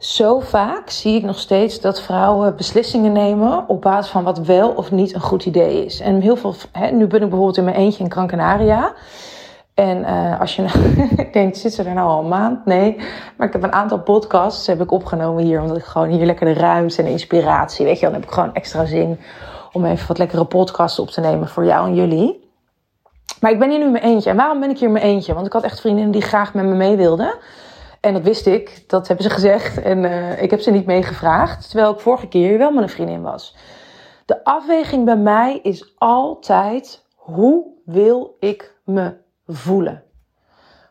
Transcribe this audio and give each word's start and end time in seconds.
zo 0.00 0.40
vaak 0.40 0.90
zie 0.90 1.16
ik 1.16 1.22
nog 1.22 1.38
steeds 1.38 1.80
dat 1.80 2.00
vrouwen 2.00 2.56
beslissingen 2.56 3.12
nemen 3.12 3.68
op 3.68 3.82
basis 3.82 4.10
van 4.10 4.24
wat 4.24 4.38
wel 4.38 4.70
of 4.70 4.90
niet 4.90 5.14
een 5.14 5.20
goed 5.20 5.44
idee 5.44 5.84
is. 5.84 6.00
En 6.00 6.20
heel 6.20 6.36
veel, 6.36 6.54
hè, 6.72 6.90
nu 6.90 7.06
ben 7.06 7.22
ik 7.22 7.28
bijvoorbeeld 7.28 7.56
in 7.56 7.64
mijn 7.64 7.76
eentje 7.76 8.04
in 8.04 8.10
Gran 8.10 8.26
Canaria. 8.26 8.92
En 9.74 9.98
uh, 9.98 10.40
als 10.40 10.56
je 10.56 10.62
nou 10.62 11.06
denkt, 11.32 11.56
zit 11.56 11.74
ze 11.74 11.82
er 11.82 11.94
nou 11.94 12.08
al 12.08 12.18
een 12.18 12.28
maand? 12.28 12.64
Nee. 12.64 12.96
Maar 13.36 13.46
ik 13.46 13.52
heb 13.52 13.62
een 13.62 13.72
aantal 13.72 13.98
podcasts 14.00 14.66
heb 14.66 14.80
ik 14.80 14.92
opgenomen 14.92 15.44
hier. 15.44 15.60
Omdat 15.60 15.76
ik 15.76 15.84
gewoon 15.84 16.08
hier 16.08 16.26
lekker 16.26 16.46
de 16.46 16.60
ruimte 16.60 17.02
en 17.02 17.08
inspiratie. 17.08 17.84
Weet 17.84 17.98
je, 17.98 18.04
dan 18.04 18.14
heb 18.14 18.24
ik 18.24 18.30
gewoon 18.30 18.54
extra 18.54 18.84
zin 18.84 19.20
om 19.72 19.84
even 19.84 20.08
wat 20.08 20.18
lekkere 20.18 20.44
podcasts 20.44 20.98
op 20.98 21.08
te 21.08 21.20
nemen 21.20 21.48
voor 21.48 21.64
jou 21.64 21.86
en 21.86 21.94
jullie. 21.94 22.48
Maar 23.40 23.50
ik 23.50 23.58
ben 23.58 23.70
hier 23.70 23.78
nu 23.78 23.90
mijn 23.90 24.04
eentje. 24.04 24.30
En 24.30 24.36
waarom 24.36 24.60
ben 24.60 24.70
ik 24.70 24.78
hier 24.78 24.90
mijn 24.90 25.04
eentje? 25.04 25.34
Want 25.34 25.46
ik 25.46 25.52
had 25.52 25.62
echt 25.62 25.80
vriendinnen 25.80 26.12
die 26.12 26.22
graag 26.22 26.54
met 26.54 26.64
me 26.64 26.74
mee 26.74 26.96
wilden. 26.96 27.34
En 28.00 28.12
dat 28.12 28.22
wist 28.22 28.46
ik, 28.46 28.84
dat 28.86 29.08
hebben 29.08 29.24
ze 29.24 29.30
gezegd. 29.30 29.82
En 29.82 30.04
uh, 30.04 30.42
ik 30.42 30.50
heb 30.50 30.60
ze 30.60 30.70
niet 30.70 30.86
meegevraagd. 30.86 31.70
Terwijl 31.70 31.92
ik 31.92 32.00
vorige 32.00 32.28
keer 32.28 32.58
wel 32.58 32.70
met 32.70 32.82
een 32.82 32.88
vriendin 32.88 33.22
was. 33.22 33.56
De 34.26 34.44
afweging 34.44 35.04
bij 35.04 35.16
mij 35.16 35.60
is 35.62 35.94
altijd: 35.98 37.04
hoe 37.14 37.64
wil 37.84 38.36
ik 38.40 38.74
me 38.84 39.14
voelen? 39.46 40.02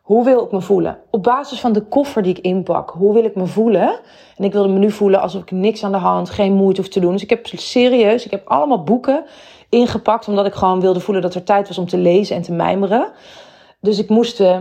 Hoe 0.01 0.23
wil 0.23 0.43
ik 0.43 0.51
me 0.51 0.61
voelen? 0.61 0.97
Op 1.09 1.23
basis 1.23 1.59
van 1.59 1.73
de 1.73 1.81
koffer 1.81 2.21
die 2.21 2.35
ik 2.35 2.43
inpak. 2.43 2.89
Hoe 2.89 3.13
wil 3.13 3.23
ik 3.23 3.35
me 3.35 3.45
voelen? 3.45 3.99
En 4.37 4.43
ik 4.43 4.53
wilde 4.53 4.73
me 4.73 4.79
nu 4.79 4.91
voelen 4.91 5.21
alsof 5.21 5.41
ik 5.41 5.51
niks 5.51 5.83
aan 5.83 5.91
de 5.91 5.97
hand, 5.97 6.29
geen 6.29 6.53
moeite 6.53 6.81
hoef 6.81 6.89
te 6.89 6.99
doen. 6.99 7.11
Dus 7.11 7.23
ik 7.23 7.29
heb 7.29 7.47
serieus, 7.47 8.25
ik 8.25 8.31
heb 8.31 8.47
allemaal 8.47 8.83
boeken 8.83 9.25
ingepakt. 9.69 10.27
Omdat 10.27 10.45
ik 10.45 10.53
gewoon 10.53 10.81
wilde 10.81 10.99
voelen 10.99 11.23
dat 11.23 11.35
er 11.35 11.43
tijd 11.43 11.67
was 11.67 11.77
om 11.77 11.87
te 11.87 11.97
lezen 11.97 12.35
en 12.35 12.41
te 12.41 12.51
mijmeren. 12.51 13.11
Dus 13.81 13.99
ik 13.99 14.09
moest. 14.09 14.39
Uh, 14.39 14.59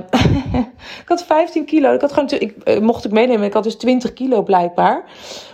ik 1.02 1.08
had 1.08 1.24
15 1.24 1.64
kilo. 1.64 1.92
Ik 1.92 2.00
had 2.00 2.12
gewoon. 2.12 2.30
Ik, 2.30 2.54
uh, 2.64 2.78
mocht 2.78 3.04
ik 3.04 3.10
meenemen. 3.10 3.46
Ik 3.46 3.52
had 3.52 3.64
dus 3.64 3.76
20 3.76 4.12
kilo 4.12 4.42
blijkbaar. 4.42 5.04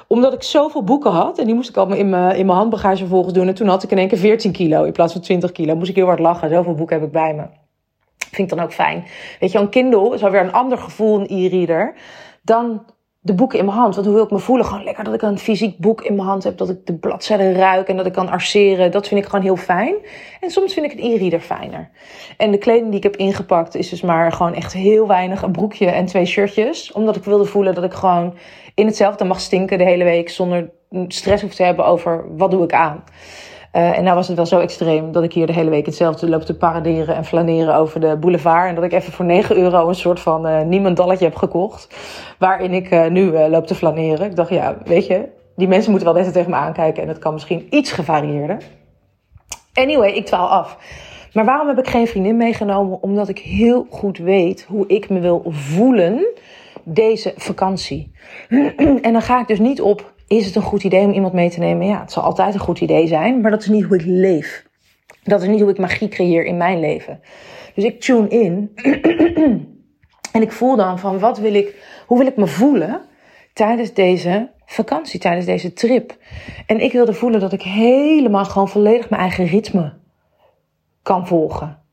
Omdat 0.07 0.33
ik 0.33 0.43
zoveel 0.43 0.85
boeken 0.85 1.11
had. 1.11 1.39
En 1.39 1.47
die 1.47 1.55
moest 1.55 1.69
ik 1.69 1.77
allemaal 1.77 1.99
in 1.99 2.11
mijn, 2.11 2.37
in 2.37 2.47
mijn 2.47 2.59
handbagage 2.59 2.97
vervolgens 2.97 3.35
doen. 3.35 3.49
En 3.49 3.55
toen 3.55 3.69
had 3.69 3.83
ik 3.83 3.91
in 3.91 3.99
één 3.99 4.09
keer 4.09 4.19
14 4.19 4.53
kilo 4.53 4.85
in 4.85 4.93
plaats 4.93 5.13
van 5.13 5.23
20 5.23 5.53
kilo. 5.53 5.77
Moest 5.77 5.91
ik 5.91 5.97
heel 5.97 6.07
hard 6.07 6.19
lachen. 6.19 6.51
Zoveel 6.51 6.75
boeken 6.75 6.97
heb 6.97 7.07
ik 7.07 7.13
bij 7.13 7.35
me. 7.35 7.47
Vind 8.19 8.51
ik 8.51 8.57
dan 8.57 8.67
ook 8.67 8.73
fijn. 8.73 9.05
Weet 9.41 9.53
je, 9.53 9.59
een 9.59 9.69
Kindle 9.69 10.15
is 10.15 10.25
alweer 10.25 10.41
een 10.41 10.53
ander 10.53 10.79
gevoel, 10.79 11.21
een 11.21 11.27
e-reader. 11.29 11.95
Dan 12.43 12.85
de 13.25 13.35
boeken 13.35 13.59
in 13.59 13.65
mijn 13.65 13.77
hand. 13.77 13.95
Want 13.95 14.07
hoe 14.07 14.15
wil 14.15 14.25
ik 14.25 14.31
me 14.31 14.39
voelen? 14.39 14.67
Gewoon 14.67 14.85
lekker 14.85 15.05
dat 15.05 15.15
ik 15.15 15.23
een 15.23 15.39
fysiek 15.39 15.79
boek 15.79 16.03
in 16.03 16.15
mijn 16.15 16.29
hand 16.29 16.45
heb. 16.45 16.57
Dat 16.57 16.69
ik 16.69 16.87
de 16.87 16.95
bladzijden 16.95 17.55
ruik 17.55 17.89
en 17.89 17.97
dat 17.97 18.07
ik 18.07 18.13
kan 18.13 18.29
arceren. 18.29 18.91
Dat 18.91 19.09
vind 19.09 19.21
ik 19.21 19.27
gewoon 19.27 19.45
heel 19.45 19.57
fijn. 19.57 19.95
En 20.41 20.51
soms 20.51 20.73
vind 20.73 20.87
ik 20.87 20.93
het 20.93 21.01
e-reader 21.01 21.41
fijner. 21.41 21.91
En 22.37 22.51
de 22.51 22.59
kleding 22.59 22.87
die 22.87 22.97
ik 22.97 23.03
heb 23.03 23.17
ingepakt 23.17 23.75
is 23.75 23.89
dus 23.89 24.01
maar 24.01 24.33
gewoon 24.33 24.55
echt 24.55 24.73
heel 24.73 25.07
weinig. 25.07 25.43
Een 25.43 25.53
broekje 25.53 25.87
en 25.87 26.07
twee 26.07 26.25
shirtjes. 26.25 26.93
Omdat 26.93 27.17
ik 27.17 27.25
wilde 27.25 27.45
voelen 27.45 27.75
dat 27.75 27.85
ik 27.85 27.93
gewoon 27.93 28.35
in 28.75 28.87
hetzelfde 28.87 29.25
mag 29.25 29.41
stinken 29.41 29.79
de 29.79 29.85
hele 29.85 30.05
week. 30.05 30.31
Zonder 30.31 30.71
stress 31.09 31.43
hoef 31.43 31.55
te 31.55 31.63
hebben 31.63 31.87
over 31.87 32.37
wat 32.37 32.51
doe 32.51 32.65
ik 32.65 32.73
aan. 32.73 33.05
Uh, 33.77 33.99
en 33.99 34.05
nou 34.05 34.17
was 34.17 34.27
het 34.29 34.37
wel 34.37 34.47
zo 34.47 34.59
extreem 34.59 35.13
dat 35.13 35.23
ik 35.23 35.33
hier 35.33 35.47
de 35.47 35.53
hele 35.53 35.71
week 35.71 35.87
hetzelfde 35.87 36.29
loop 36.29 36.43
te 36.43 36.57
paraderen 36.57 37.17
en 37.17 37.25
flaneren 37.25 37.75
over 37.75 38.01
de 38.01 38.17
boulevard. 38.17 38.69
En 38.69 38.75
dat 38.75 38.85
ik 38.85 38.93
even 38.93 39.13
voor 39.13 39.25
9 39.25 39.57
euro 39.57 39.89
een 39.89 39.95
soort 39.95 40.21
van 40.21 40.47
uh, 40.47 40.61
niemandalletje 40.61 41.25
heb 41.25 41.37
gekocht. 41.37 41.97
Waarin 42.39 42.73
ik 42.73 42.91
uh, 42.91 43.07
nu 43.07 43.39
loop 43.49 43.67
te 43.67 43.75
flaneren. 43.75 44.27
Ik 44.27 44.37
dacht, 44.37 44.51
ja, 44.51 44.77
weet 44.85 45.07
je, 45.07 45.29
die 45.57 45.69
mensen 45.69 45.91
moeten 45.91 46.13
wel 46.13 46.23
best 46.23 46.33
tegen 46.33 46.51
me 46.51 46.57
aankijken. 46.57 47.03
En 47.03 47.09
het 47.09 47.19
kan 47.19 47.33
misschien 47.33 47.67
iets 47.71 47.93
gevarieerder. 47.93 48.59
Anyway, 49.73 50.13
ik 50.13 50.27
dwaal 50.27 50.49
af. 50.49 50.79
Maar 51.33 51.45
waarom 51.45 51.69
heb 51.69 51.79
ik 51.79 51.89
geen 51.89 52.07
vriendin 52.07 52.37
meegenomen? 52.37 53.03
Omdat 53.03 53.29
ik 53.29 53.39
heel 53.39 53.87
goed 53.91 54.19
weet 54.19 54.65
hoe 54.69 54.87
ik 54.87 55.09
me 55.09 55.21
wil 55.21 55.43
voelen 55.49 56.27
deze 56.83 57.33
vakantie. 57.37 58.13
en 59.03 59.13
dan 59.13 59.23
ga 59.23 59.41
ik 59.41 59.47
dus 59.47 59.59
niet 59.59 59.81
op 59.81 60.14
is 60.27 60.47
het 60.47 60.55
een 60.55 60.63
goed 60.63 60.85
idee 60.85 61.05
om 61.05 61.13
iemand 61.13 61.33
mee 61.33 61.51
te 61.51 61.59
nemen? 61.59 61.87
Ja, 61.87 62.01
het 62.01 62.13
zal 62.13 62.23
altijd 62.23 62.55
een 62.55 62.61
goed 62.61 62.81
idee 62.81 63.07
zijn, 63.07 63.41
maar 63.41 63.51
dat 63.51 63.61
is 63.61 63.69
niet 63.69 63.85
hoe 63.85 63.97
ik 63.97 64.05
leef. 64.07 64.67
Dat 65.23 65.43
is 65.43 65.49
niet 65.49 65.61
hoe 65.61 65.71
ik 65.71 65.79
magie 65.79 66.09
creëer 66.09 66.45
in 66.45 66.57
mijn 66.57 66.81
leven. 66.81 67.21
Dus 67.75 67.85
ik 67.85 68.01
tune 68.01 68.29
in 68.29 68.71
en 70.33 70.43
ik 70.43 70.53
voel 70.53 70.77
dan 70.77 70.99
van 70.99 71.19
wat 71.19 71.39
wil 71.39 71.55
ik, 71.55 71.75
hoe 72.07 72.19
wil 72.19 72.27
ik 72.27 72.37
me 72.37 72.47
voelen 72.47 73.01
tijdens 73.53 73.93
deze 73.93 74.51
vakantie, 74.67 75.21
tijdens 75.21 75.47
deze 75.47 75.73
trip. 75.73 76.17
En 76.67 76.81
ik 76.81 76.93
wilde 76.93 77.13
voelen 77.13 77.41
dat 77.41 77.53
ik 77.53 77.63
helemaal 77.63 78.45
gewoon 78.45 78.69
volledig 78.69 79.11
mijn 79.11 79.23
eigen 79.23 79.47
ritme 79.47 79.93
kan 81.03 81.27
volgen. 81.27 81.84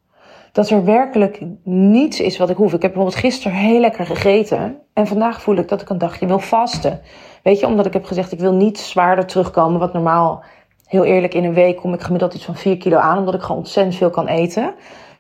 Dat 0.51 0.69
er 0.69 0.85
werkelijk 0.85 1.41
niets 1.63 2.19
is 2.19 2.37
wat 2.37 2.49
ik 2.49 2.57
hoef. 2.57 2.73
Ik 2.73 2.81
heb 2.81 2.93
bijvoorbeeld 2.93 3.23
gisteren 3.23 3.57
heel 3.57 3.79
lekker 3.79 4.05
gegeten. 4.05 4.77
En 4.93 5.07
vandaag 5.07 5.41
voel 5.41 5.55
ik 5.55 5.67
dat 5.67 5.81
ik 5.81 5.89
een 5.89 5.97
dagje 5.97 6.25
wil 6.25 6.39
vasten. 6.39 7.01
Weet 7.43 7.59
je, 7.59 7.65
omdat 7.65 7.85
ik 7.85 7.93
heb 7.93 8.05
gezegd, 8.05 8.31
ik 8.31 8.39
wil 8.39 8.53
niet 8.53 8.79
zwaarder 8.79 9.25
terugkomen. 9.25 9.79
Wat 9.79 9.93
normaal, 9.93 10.43
heel 10.85 11.03
eerlijk, 11.03 11.33
in 11.33 11.43
een 11.43 11.53
week 11.53 11.77
kom 11.77 11.93
ik 11.93 12.01
gemiddeld 12.01 12.33
iets 12.33 12.45
van 12.45 12.55
4 12.55 12.77
kilo 12.77 12.97
aan. 12.97 13.17
Omdat 13.17 13.33
ik 13.33 13.41
gewoon 13.41 13.57
ontzettend 13.57 13.95
veel 13.95 14.09
kan 14.09 14.27
eten. 14.27 14.63
Een 14.63 14.73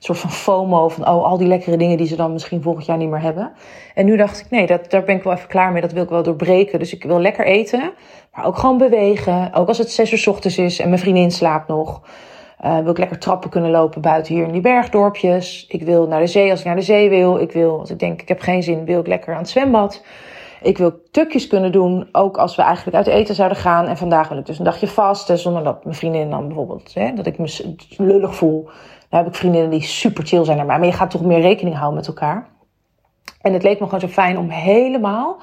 soort 0.07 0.17
van 0.17 0.31
FOMO 0.31 0.89
van, 0.89 1.07
oh, 1.07 1.23
al 1.23 1.37
die 1.37 1.47
lekkere 1.47 1.77
dingen 1.77 1.97
die 1.97 2.07
ze 2.07 2.15
dan 2.15 2.31
misschien 2.31 2.61
volgend 2.61 2.85
jaar 2.85 2.97
niet 2.97 3.09
meer 3.09 3.21
hebben. 3.21 3.51
En 3.93 4.05
nu 4.05 4.17
dacht 4.17 4.39
ik, 4.39 4.49
nee, 4.49 4.67
dat, 4.67 4.89
daar 4.89 5.03
ben 5.03 5.15
ik 5.15 5.23
wel 5.23 5.33
even 5.33 5.47
klaar 5.47 5.71
mee. 5.71 5.81
Dat 5.81 5.91
wil 5.91 6.03
ik 6.03 6.09
wel 6.09 6.23
doorbreken. 6.23 6.79
Dus 6.79 6.93
ik 6.93 7.03
wil 7.03 7.19
lekker 7.19 7.45
eten. 7.45 7.93
Maar 8.33 8.45
ook 8.45 8.57
gewoon 8.57 8.77
bewegen. 8.77 9.53
Ook 9.53 9.67
als 9.67 9.77
het 9.77 9.91
6 9.91 10.11
uur 10.11 10.17
s 10.17 10.27
ochtends 10.27 10.57
is 10.57 10.79
en 10.79 10.89
mijn 10.89 11.01
vriendin 11.01 11.31
slaapt 11.31 11.67
nog. 11.67 12.01
Uh, 12.65 12.79
wil 12.79 12.91
ik 12.91 12.97
lekker 12.97 13.19
trappen 13.19 13.49
kunnen 13.49 13.71
lopen 13.71 14.01
buiten 14.01 14.33
hier 14.33 14.45
in 14.45 14.51
die 14.51 14.61
bergdorpjes. 14.61 15.65
Ik 15.67 15.83
wil 15.83 16.07
naar 16.07 16.19
de 16.19 16.27
zee 16.27 16.51
als 16.51 16.59
ik 16.59 16.65
naar 16.65 16.75
de 16.75 16.81
zee 16.81 17.09
wil. 17.09 17.39
Ik 17.39 17.51
wil, 17.51 17.79
als 17.79 17.89
ik 17.89 17.99
denk 17.99 18.21
ik 18.21 18.27
heb 18.27 18.39
geen 18.39 18.63
zin, 18.63 18.85
wil 18.85 18.99
ik 18.99 19.07
lekker 19.07 19.33
aan 19.33 19.39
het 19.39 19.49
zwembad. 19.49 20.03
Ik 20.61 20.77
wil 20.77 21.01
tukjes 21.11 21.47
kunnen 21.47 21.71
doen, 21.71 22.09
ook 22.11 22.37
als 22.37 22.55
we 22.55 22.61
eigenlijk 22.61 22.97
uit 22.97 23.07
eten 23.07 23.35
zouden 23.35 23.57
gaan. 23.57 23.87
En 23.87 23.97
vandaag 23.97 24.29
wil 24.29 24.37
ik 24.37 24.45
dus 24.45 24.59
een 24.59 24.65
dagje 24.65 24.87
vasten, 24.87 25.37
zonder 25.37 25.63
dat 25.63 25.83
mijn 25.83 25.95
vriendin 25.95 26.29
dan 26.29 26.47
bijvoorbeeld, 26.47 26.93
hè, 26.93 27.13
dat 27.13 27.25
ik 27.25 27.37
me 27.37 27.75
lullig 27.97 28.35
voel. 28.35 28.63
Dan 29.09 29.19
heb 29.19 29.27
ik 29.27 29.35
vriendinnen 29.35 29.69
die 29.69 29.81
super 29.81 30.25
chill 30.25 30.43
zijn 30.43 30.57
naar 30.57 30.65
mij. 30.65 30.77
Maar 30.77 30.87
je 30.87 30.93
gaat 30.93 31.11
toch 31.11 31.25
meer 31.25 31.41
rekening 31.41 31.75
houden 31.75 31.95
met 31.95 32.07
elkaar. 32.07 32.49
En 33.41 33.53
het 33.53 33.63
leek 33.63 33.79
me 33.79 33.85
gewoon 33.85 33.99
zo 33.99 34.07
fijn 34.07 34.37
om 34.37 34.49
helemaal 34.49 35.37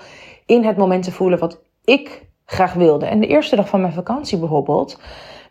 in 0.46 0.64
het 0.64 0.76
moment 0.76 1.02
te 1.02 1.12
voelen 1.12 1.38
wat 1.38 1.60
ik 1.84 2.26
graag 2.44 2.72
wilde. 2.72 3.06
En 3.06 3.20
de 3.20 3.26
eerste 3.26 3.56
dag 3.56 3.68
van 3.68 3.80
mijn 3.80 3.92
vakantie 3.92 4.38
bijvoorbeeld, 4.38 5.00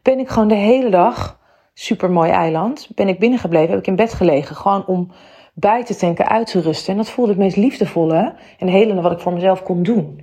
ben 0.01 0.19
ik 0.19 0.29
gewoon 0.29 0.47
de 0.47 0.56
hele 0.56 0.89
dag, 0.89 1.37
super 1.79 2.11
mooi 2.11 2.31
eiland, 2.31 2.89
ben 2.95 3.07
ik 3.07 3.19
binnengebleven, 3.19 3.69
heb 3.69 3.79
ik 3.79 3.88
in 3.88 3.95
bed 3.95 4.13
gelegen. 4.13 4.55
Gewoon 4.55 4.85
om 4.85 5.11
bij 5.53 5.83
te 5.83 5.95
tanken, 5.95 6.27
uit 6.27 6.47
te 6.47 6.61
rusten. 6.61 6.91
En 6.91 6.97
dat 6.97 7.09
voelde 7.09 7.31
het 7.31 7.39
meest 7.39 7.55
liefdevolle 7.55 8.33
en 8.59 8.67
helende 8.67 9.01
wat 9.01 9.11
ik 9.11 9.19
voor 9.19 9.33
mezelf 9.33 9.63
kon 9.63 9.83
doen. 9.83 10.21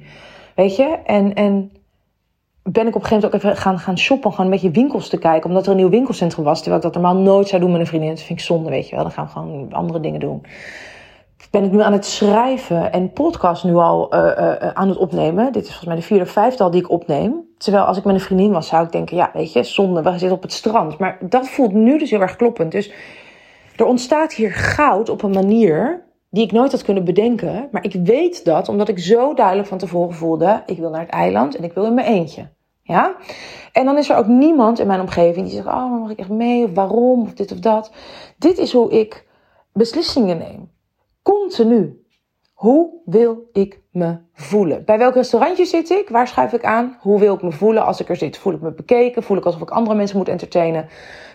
Weet 0.54 0.76
je? 0.76 0.98
En, 1.04 1.34
en 1.34 1.72
ben 2.62 2.86
ik 2.86 2.94
op 2.94 3.02
een 3.02 3.08
gegeven 3.08 3.14
moment 3.14 3.34
ook 3.34 3.34
even 3.34 3.56
gaan, 3.56 3.78
gaan 3.78 3.98
shoppen. 3.98 4.30
Gewoon 4.30 4.46
een 4.46 4.52
beetje 4.52 4.70
winkels 4.70 5.08
te 5.08 5.18
kijken. 5.18 5.48
Omdat 5.48 5.64
er 5.64 5.70
een 5.70 5.76
nieuw 5.76 5.88
winkelcentrum 5.88 6.44
was. 6.44 6.58
Terwijl 6.58 6.76
ik 6.76 6.92
dat 6.92 7.02
normaal 7.02 7.22
nooit 7.22 7.48
zou 7.48 7.62
doen 7.62 7.70
met 7.70 7.80
een 7.80 7.86
vriendin. 7.86 8.10
Dat 8.10 8.22
vind 8.22 8.38
ik 8.38 8.44
zonde, 8.44 8.70
weet 8.70 8.88
je 8.88 8.94
wel. 8.94 9.04
Dan 9.04 9.12
gaan 9.12 9.24
we 9.24 9.30
gewoon 9.30 9.72
andere 9.72 10.00
dingen 10.00 10.20
doen. 10.20 10.42
Ben 11.54 11.64
ik 11.64 11.72
nu 11.72 11.82
aan 11.82 11.92
het 11.92 12.06
schrijven 12.06 12.92
en 12.92 13.12
podcast 13.12 13.64
nu 13.64 13.74
al 13.74 14.14
uh, 14.14 14.20
uh, 14.20 14.68
aan 14.72 14.88
het 14.88 14.96
opnemen. 14.96 15.52
Dit 15.52 15.62
is 15.62 15.68
volgens 15.68 15.86
mij 15.86 15.96
de 15.96 16.02
vierde 16.02 16.24
of 16.24 16.30
vijfde 16.30 16.64
al 16.64 16.70
die 16.70 16.80
ik 16.80 16.90
opneem. 16.90 17.48
Terwijl 17.58 17.84
als 17.84 17.96
ik 17.96 18.04
met 18.04 18.14
een 18.14 18.20
vriendin 18.20 18.52
was, 18.52 18.66
zou 18.66 18.84
ik 18.84 18.92
denken... 18.92 19.16
Ja, 19.16 19.30
weet 19.32 19.52
je, 19.52 19.62
zonde, 19.62 20.02
we 20.02 20.10
zitten 20.10 20.30
op 20.30 20.42
het 20.42 20.52
strand. 20.52 20.98
Maar 20.98 21.18
dat 21.20 21.48
voelt 21.48 21.72
nu 21.72 21.98
dus 21.98 22.10
heel 22.10 22.20
erg 22.20 22.36
kloppend. 22.36 22.72
Dus 22.72 22.92
er 23.76 23.84
ontstaat 23.84 24.32
hier 24.32 24.52
goud 24.52 25.08
op 25.08 25.22
een 25.22 25.30
manier 25.30 26.04
die 26.30 26.44
ik 26.44 26.52
nooit 26.52 26.72
had 26.72 26.82
kunnen 26.82 27.04
bedenken. 27.04 27.68
Maar 27.70 27.84
ik 27.84 27.92
weet 27.92 28.44
dat 28.44 28.68
omdat 28.68 28.88
ik 28.88 28.98
zo 28.98 29.34
duidelijk 29.34 29.68
van 29.68 29.78
tevoren 29.78 30.14
voelde: 30.14 30.62
ik 30.66 30.78
wil 30.78 30.90
naar 30.90 31.00
het 31.00 31.10
eiland 31.10 31.56
en 31.56 31.64
ik 31.64 31.72
wil 31.72 31.84
in 31.84 31.94
mijn 31.94 32.06
eentje. 32.06 32.48
Ja? 32.82 33.14
En 33.72 33.84
dan 33.84 33.98
is 33.98 34.10
er 34.10 34.16
ook 34.16 34.26
niemand 34.26 34.78
in 34.78 34.86
mijn 34.86 35.00
omgeving 35.00 35.46
die 35.46 35.54
zegt: 35.54 35.66
Oh, 35.66 36.00
mag 36.00 36.10
ik 36.10 36.18
echt 36.18 36.28
mee? 36.28 36.64
Of 36.64 36.74
waarom? 36.74 37.22
Of 37.22 37.32
dit 37.32 37.52
of 37.52 37.58
dat. 37.58 37.92
Dit 38.38 38.58
is 38.58 38.72
hoe 38.72 38.90
ik 38.90 39.26
beslissingen 39.72 40.38
neem. 40.38 40.72
Continu. 41.24 42.04
Hoe 42.52 42.90
wil 43.04 43.48
ik 43.52 43.80
me 43.92 44.16
voelen? 44.32 44.84
Bij 44.84 44.98
welk 44.98 45.14
restaurantje 45.14 45.64
zit 45.64 45.90
ik? 45.90 46.08
Waar 46.08 46.28
schuif 46.28 46.52
ik 46.52 46.64
aan? 46.64 46.96
Hoe 47.00 47.18
wil 47.18 47.34
ik 47.34 47.42
me 47.42 47.52
voelen 47.52 47.84
als 47.84 48.00
ik 48.00 48.08
er 48.08 48.16
zit? 48.16 48.38
Voel 48.38 48.52
ik 48.52 48.60
me 48.60 48.72
bekeken? 48.72 49.22
Voel 49.22 49.36
ik 49.36 49.44
alsof 49.44 49.60
ik 49.60 49.70
andere 49.70 49.96
mensen 49.96 50.16
moet 50.16 50.28
entertainen? 50.28 50.86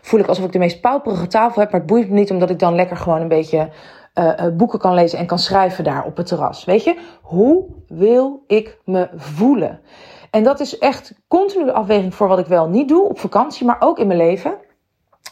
Voel 0.02 0.20
ik 0.20 0.28
alsof 0.28 0.46
ik 0.46 0.52
de 0.52 0.60
meest 0.60 0.82
pauperige 0.82 1.28
tafel 1.28 1.62
heb? 1.62 1.72
Maar 1.72 1.80
het 1.80 1.90
boeit 1.90 2.10
me 2.10 2.16
niet 2.16 2.32
omdat 2.32 2.50
ik 2.50 2.60
dan 2.60 2.76
lekker 2.76 2.98
gewoon 2.98 3.22
een 3.22 3.28
beetje 3.28 3.70
uh, 4.20 4.34
boeken 4.58 4.80
kan 4.80 4.94
lezen 4.94 5.20
en 5.20 5.26
kan 5.26 5.40
schrijven 5.40 5.84
daar 5.84 6.06
op 6.06 6.18
het 6.18 6.28
terras. 6.28 6.66
Weet 6.66 6.84
je? 6.84 6.96
Hoe 7.22 7.66
wil 7.88 8.44
ik 8.48 8.80
me 8.86 9.10
voelen? 9.16 9.80
En 10.32 10.44
dat 10.44 10.60
is 10.60 10.78
echt 10.78 11.14
continu 11.28 11.66
de 11.66 11.74
afweging 11.74 12.16
voor 12.16 12.28
wat 12.28 12.40
ik 12.40 12.48
wel 12.48 12.68
niet 12.68 12.88
doe 12.88 13.10
op 13.10 13.20
vakantie, 13.20 13.66
maar 13.66 13.78
ook 13.80 14.00
in 14.00 14.08
mijn 14.08 14.20
leven. 14.20 14.54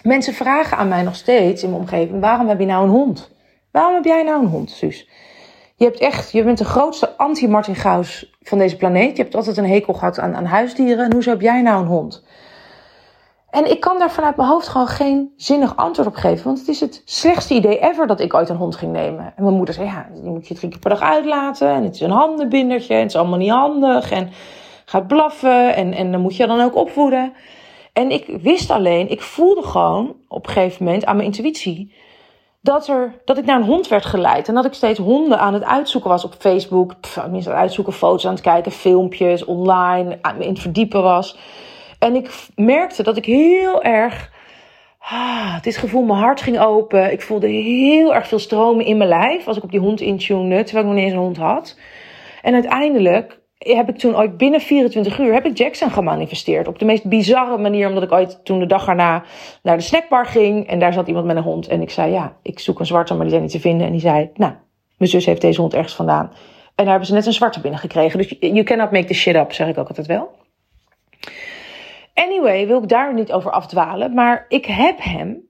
Mensen 0.04 0.34
vragen 0.34 0.78
aan 0.78 0.88
mij 0.88 1.04
nog 1.04 1.16
steeds 1.16 1.64
in 1.64 1.70
mijn 1.70 1.82
omgeving: 1.82 2.22
waarom 2.22 2.48
heb 2.48 2.60
je 2.60 2.66
nou 2.66 2.84
een 2.84 2.92
hond? 2.92 3.36
Waarom 3.72 3.94
heb 3.94 4.06
jij 4.06 4.24
nou 4.24 4.42
een 4.44 4.50
hond, 4.50 4.72
Suus? 4.72 5.08
Je 5.76 5.86
hebt 5.86 6.00
echt, 6.00 6.32
je 6.32 6.44
bent 6.44 6.58
de 6.58 6.66
grootste 6.66 7.18
anti-Martin 7.18 7.76
Gauss 7.76 8.36
van 8.42 8.58
deze 8.58 8.78
planeet. 8.78 9.18
Je 9.18 9.24
hebt 9.24 9.36
altijd 9.36 9.58
een 9.58 9.70
hekel 9.70 9.94
gehad 9.94 10.20
aan, 10.20 10.36
aan 10.36 10.46
huisdieren. 10.46 11.06
En 11.06 11.14
hoezo 11.14 11.30
heb 11.30 11.42
jij 11.42 11.62
nou 11.62 11.82
een 11.82 11.88
hond? 11.88 12.24
En 13.50 13.72
ik 13.72 13.80
kan 13.80 14.00
daar 14.00 14.12
vanuit 14.12 14.36
mijn 14.36 14.50
hoofd 14.50 14.68
gewoon 14.68 14.88
geen 14.88 15.34
zinnig 15.36 15.76
antwoord 15.76 16.08
op 16.08 16.16
geven. 16.16 16.46
Want 16.46 16.60
het 16.60 16.68
is 16.68 16.80
het 16.80 17.02
slechtste 17.06 17.54
idee 17.54 17.80
ever 17.80 18.08
dat 18.08 18.20
ik 18.20 18.34
ooit 18.34 18.50
een 18.50 18.56
hond 18.56 18.76
ging 18.76 18.92
nemen. 18.92 19.34
En 19.36 19.44
mijn 19.44 19.56
moeder 19.56 19.74
zei, 19.74 19.88
ja, 19.88 20.10
die 20.14 20.24
moet 20.24 20.48
je 20.48 20.54
drie 20.54 20.70
keer 20.70 20.80
per 20.80 20.90
dag 20.90 21.02
uitlaten. 21.02 21.70
En 21.70 21.84
het 21.84 21.96
is 21.96 22.02
een 22.02 22.10
handenbindertje. 22.10 22.94
En 22.94 23.00
het 23.00 23.10
is 23.10 23.16
allemaal 23.16 23.38
niet 23.38 23.50
handig. 23.50 24.12
En 24.12 24.30
gaat 24.86 25.08
blaffen. 25.08 25.76
En, 25.76 25.94
en 25.94 26.12
dan 26.12 26.22
moet 26.22 26.36
je 26.36 26.48
dan 26.48 26.62
ook 26.62 26.76
opvoeden. 26.76 27.34
En 27.94 28.12
ik 28.12 28.38
wist 28.42 28.70
alleen, 28.70 29.10
ik 29.10 29.22
voelde 29.22 29.64
gewoon 29.64 30.16
op 30.28 30.48
een 30.48 30.54
gegeven 30.54 30.86
moment 30.86 31.06
aan 31.06 31.16
mijn 31.16 31.28
intuïtie 31.28 31.94
dat, 32.62 32.88
er, 32.88 33.22
dat 33.26 33.38
ik 33.38 33.46
naar 33.46 33.60
een 33.60 33.66
hond 33.66 33.88
werd 33.88 34.06
geleid. 34.06 34.48
En 34.48 34.54
dat 34.54 34.66
ik 34.66 34.74
steeds 34.74 35.00
honden 35.00 35.40
aan 35.40 35.54
het 35.54 35.64
uitzoeken 35.64 36.10
was 36.10 36.24
op 36.24 36.36
Facebook. 36.40 37.00
Pff, 37.00 37.18
aan 37.18 37.34
het 37.34 37.48
uitzoeken, 37.48 37.94
foto's 37.94 38.26
aan 38.26 38.34
het 38.34 38.42
kijken, 38.42 38.72
filmpjes 38.72 39.46
online, 39.46 40.18
aan 40.22 40.42
in 40.42 40.50
het 40.50 40.60
verdiepen 40.60 41.04
was. 41.04 41.38
En 42.00 42.16
ik 42.16 42.48
merkte 42.56 43.04
dat 43.04 43.18
ik 43.18 43.26
heel 43.26 43.84
erg. 43.84 44.36
Ah, 45.00 45.56
het 45.56 45.66
is 45.66 45.78
gevoel, 45.78 46.04
mijn 46.04 46.20
hart 46.20 46.42
ging 46.42 46.60
open. 46.60 47.12
Ik 47.12 47.22
voelde 47.22 47.48
heel 47.48 48.14
erg 48.14 48.28
veel 48.28 48.40
stromen 48.40 48.86
in 48.86 48.98
mijn 48.98 49.10
lijf 49.10 49.48
als 49.48 49.58
ik 49.58 49.64
op 49.64 49.72
die 49.72 49.80
hond 49.80 50.02
intune, 50.02 50.64
terwijl 50.64 50.86
ik 50.86 50.92
nog 50.92 51.00
niet 51.00 51.04
eens 51.04 51.14
een 51.14 51.26
hond 51.26 51.38
had. 51.38 51.78
En 52.42 52.54
uiteindelijk 52.54 53.37
heb 53.58 53.90
ik 53.90 53.98
toen 53.98 54.18
ooit 54.18 54.38
binnen 54.38 54.62
24 54.62 55.20
uur 55.20 55.34
heb 55.34 55.46
ik 55.46 55.58
Jackson 55.58 55.92
gemanifesteerd. 55.92 56.68
Op 56.68 56.80
de 56.80 56.86
meest 56.86 57.04
bizarre 57.06 57.58
manier, 57.58 57.88
omdat 57.88 58.04
ik 58.04 58.12
ooit 58.12 58.46
toen 58.46 58.60
de 58.60 58.66
dag 58.66 58.88
erna 58.88 59.24
naar 59.64 59.78
de 59.78 59.84
snackbar 59.84 60.26
ging. 60.26 60.68
En 60.68 60.80
daar 60.80 60.94
zat 60.94 61.08
iemand 61.08 61.26
met 61.26 61.36
een 61.36 61.44
hond. 61.44 61.68
En 61.68 61.82
ik 61.82 61.90
zei, 61.90 62.12
ja, 62.12 62.38
ik 62.42 62.60
zoek 62.60 62.80
een 62.80 62.86
zwarte, 62.86 63.14
maar 63.14 63.22
die 63.22 63.30
zijn 63.30 63.42
niet 63.42 63.52
te 63.52 63.60
vinden. 63.60 63.86
En 63.86 63.92
die 63.92 64.02
zei, 64.02 64.30
nou, 64.34 64.54
mijn 64.98 65.10
zus 65.10 65.26
heeft 65.26 65.42
deze 65.42 65.62
hond 65.62 65.74
ergens 65.74 65.96
vandaan. 65.96 66.32
En 66.76 66.84
daar 66.84 66.88
hebben 66.88 67.08
ze 67.08 67.14
net 67.14 67.26
een 67.26 67.34
zwarte 67.34 67.62
binnengekregen. 67.62 68.18
Dus 68.18 68.36
you 68.40 68.64
cannot 68.64 68.92
make 68.92 69.06
the 69.06 69.14
shit 69.14 69.36
up, 69.36 69.54
zeg 69.54 69.68
ik 69.68 69.78
ook 69.78 69.88
altijd 69.88 70.08
wel. 70.08 70.30
Anyway, 72.14 72.68
wil 72.68 72.82
ik 72.82 72.90
daar 72.90 73.14
niet 73.14 73.32
over 73.32 73.52
afdwalen. 73.52 74.14
Maar 74.14 74.46
ik 74.48 74.66
heb 74.66 74.96
hem 75.00 75.48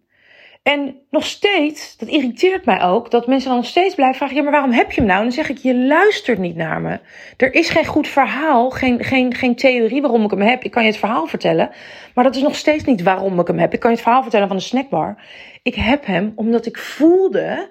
en 0.68 0.96
nog 1.10 1.26
steeds, 1.26 1.98
dat 1.98 2.10
irriteert 2.10 2.66
mij 2.66 2.84
ook, 2.84 3.12
dat 3.12 3.28
mensen 3.28 3.50
dan 3.50 3.58
nog 3.58 3.68
steeds 3.68 3.96
blijven 3.96 4.18
vragen: 4.18 4.36
ja, 4.36 4.42
maar 4.42 4.52
waarom 4.52 4.72
heb 4.72 4.92
je 4.92 5.02
hem 5.02 5.06
nou? 5.06 5.20
En 5.20 5.26
dan 5.26 5.36
zeg 5.36 5.50
ik: 5.50 5.58
je 5.58 5.76
luistert 5.76 6.38
niet 6.38 6.56
naar 6.56 6.82
me. 6.82 7.00
Er 7.38 7.54
is 7.54 7.70
geen 7.70 7.86
goed 7.86 8.08
verhaal, 8.08 8.70
geen, 8.70 9.04
geen, 9.04 9.34
geen 9.34 9.56
theorie 9.56 10.02
waarom 10.02 10.24
ik 10.24 10.32
hem 10.32 10.42
heb. 10.42 10.64
Ik 10.64 10.72
kan 10.72 10.84
je 10.84 10.90
het 10.90 10.98
verhaal 11.00 11.28
vertellen, 11.28 11.70
maar 12.14 12.24
dat 12.24 12.36
is 12.36 12.42
nog 12.42 12.56
steeds 12.56 12.84
niet 12.84 13.04
waarom 13.04 13.40
ik 13.40 13.48
hem 13.48 13.60
heb. 13.60 13.74
Ik 13.74 13.80
kan 13.80 13.90
je 13.90 13.96
het 13.96 14.06
verhaal 14.06 14.22
vertellen 14.22 14.48
van 14.48 14.58
de 14.58 14.64
snackbar. 14.64 15.16
Ik 15.64 15.76
heb 15.76 16.06
hem 16.06 16.32
omdat 16.36 16.66
ik 16.66 16.78
voelde 16.78 17.70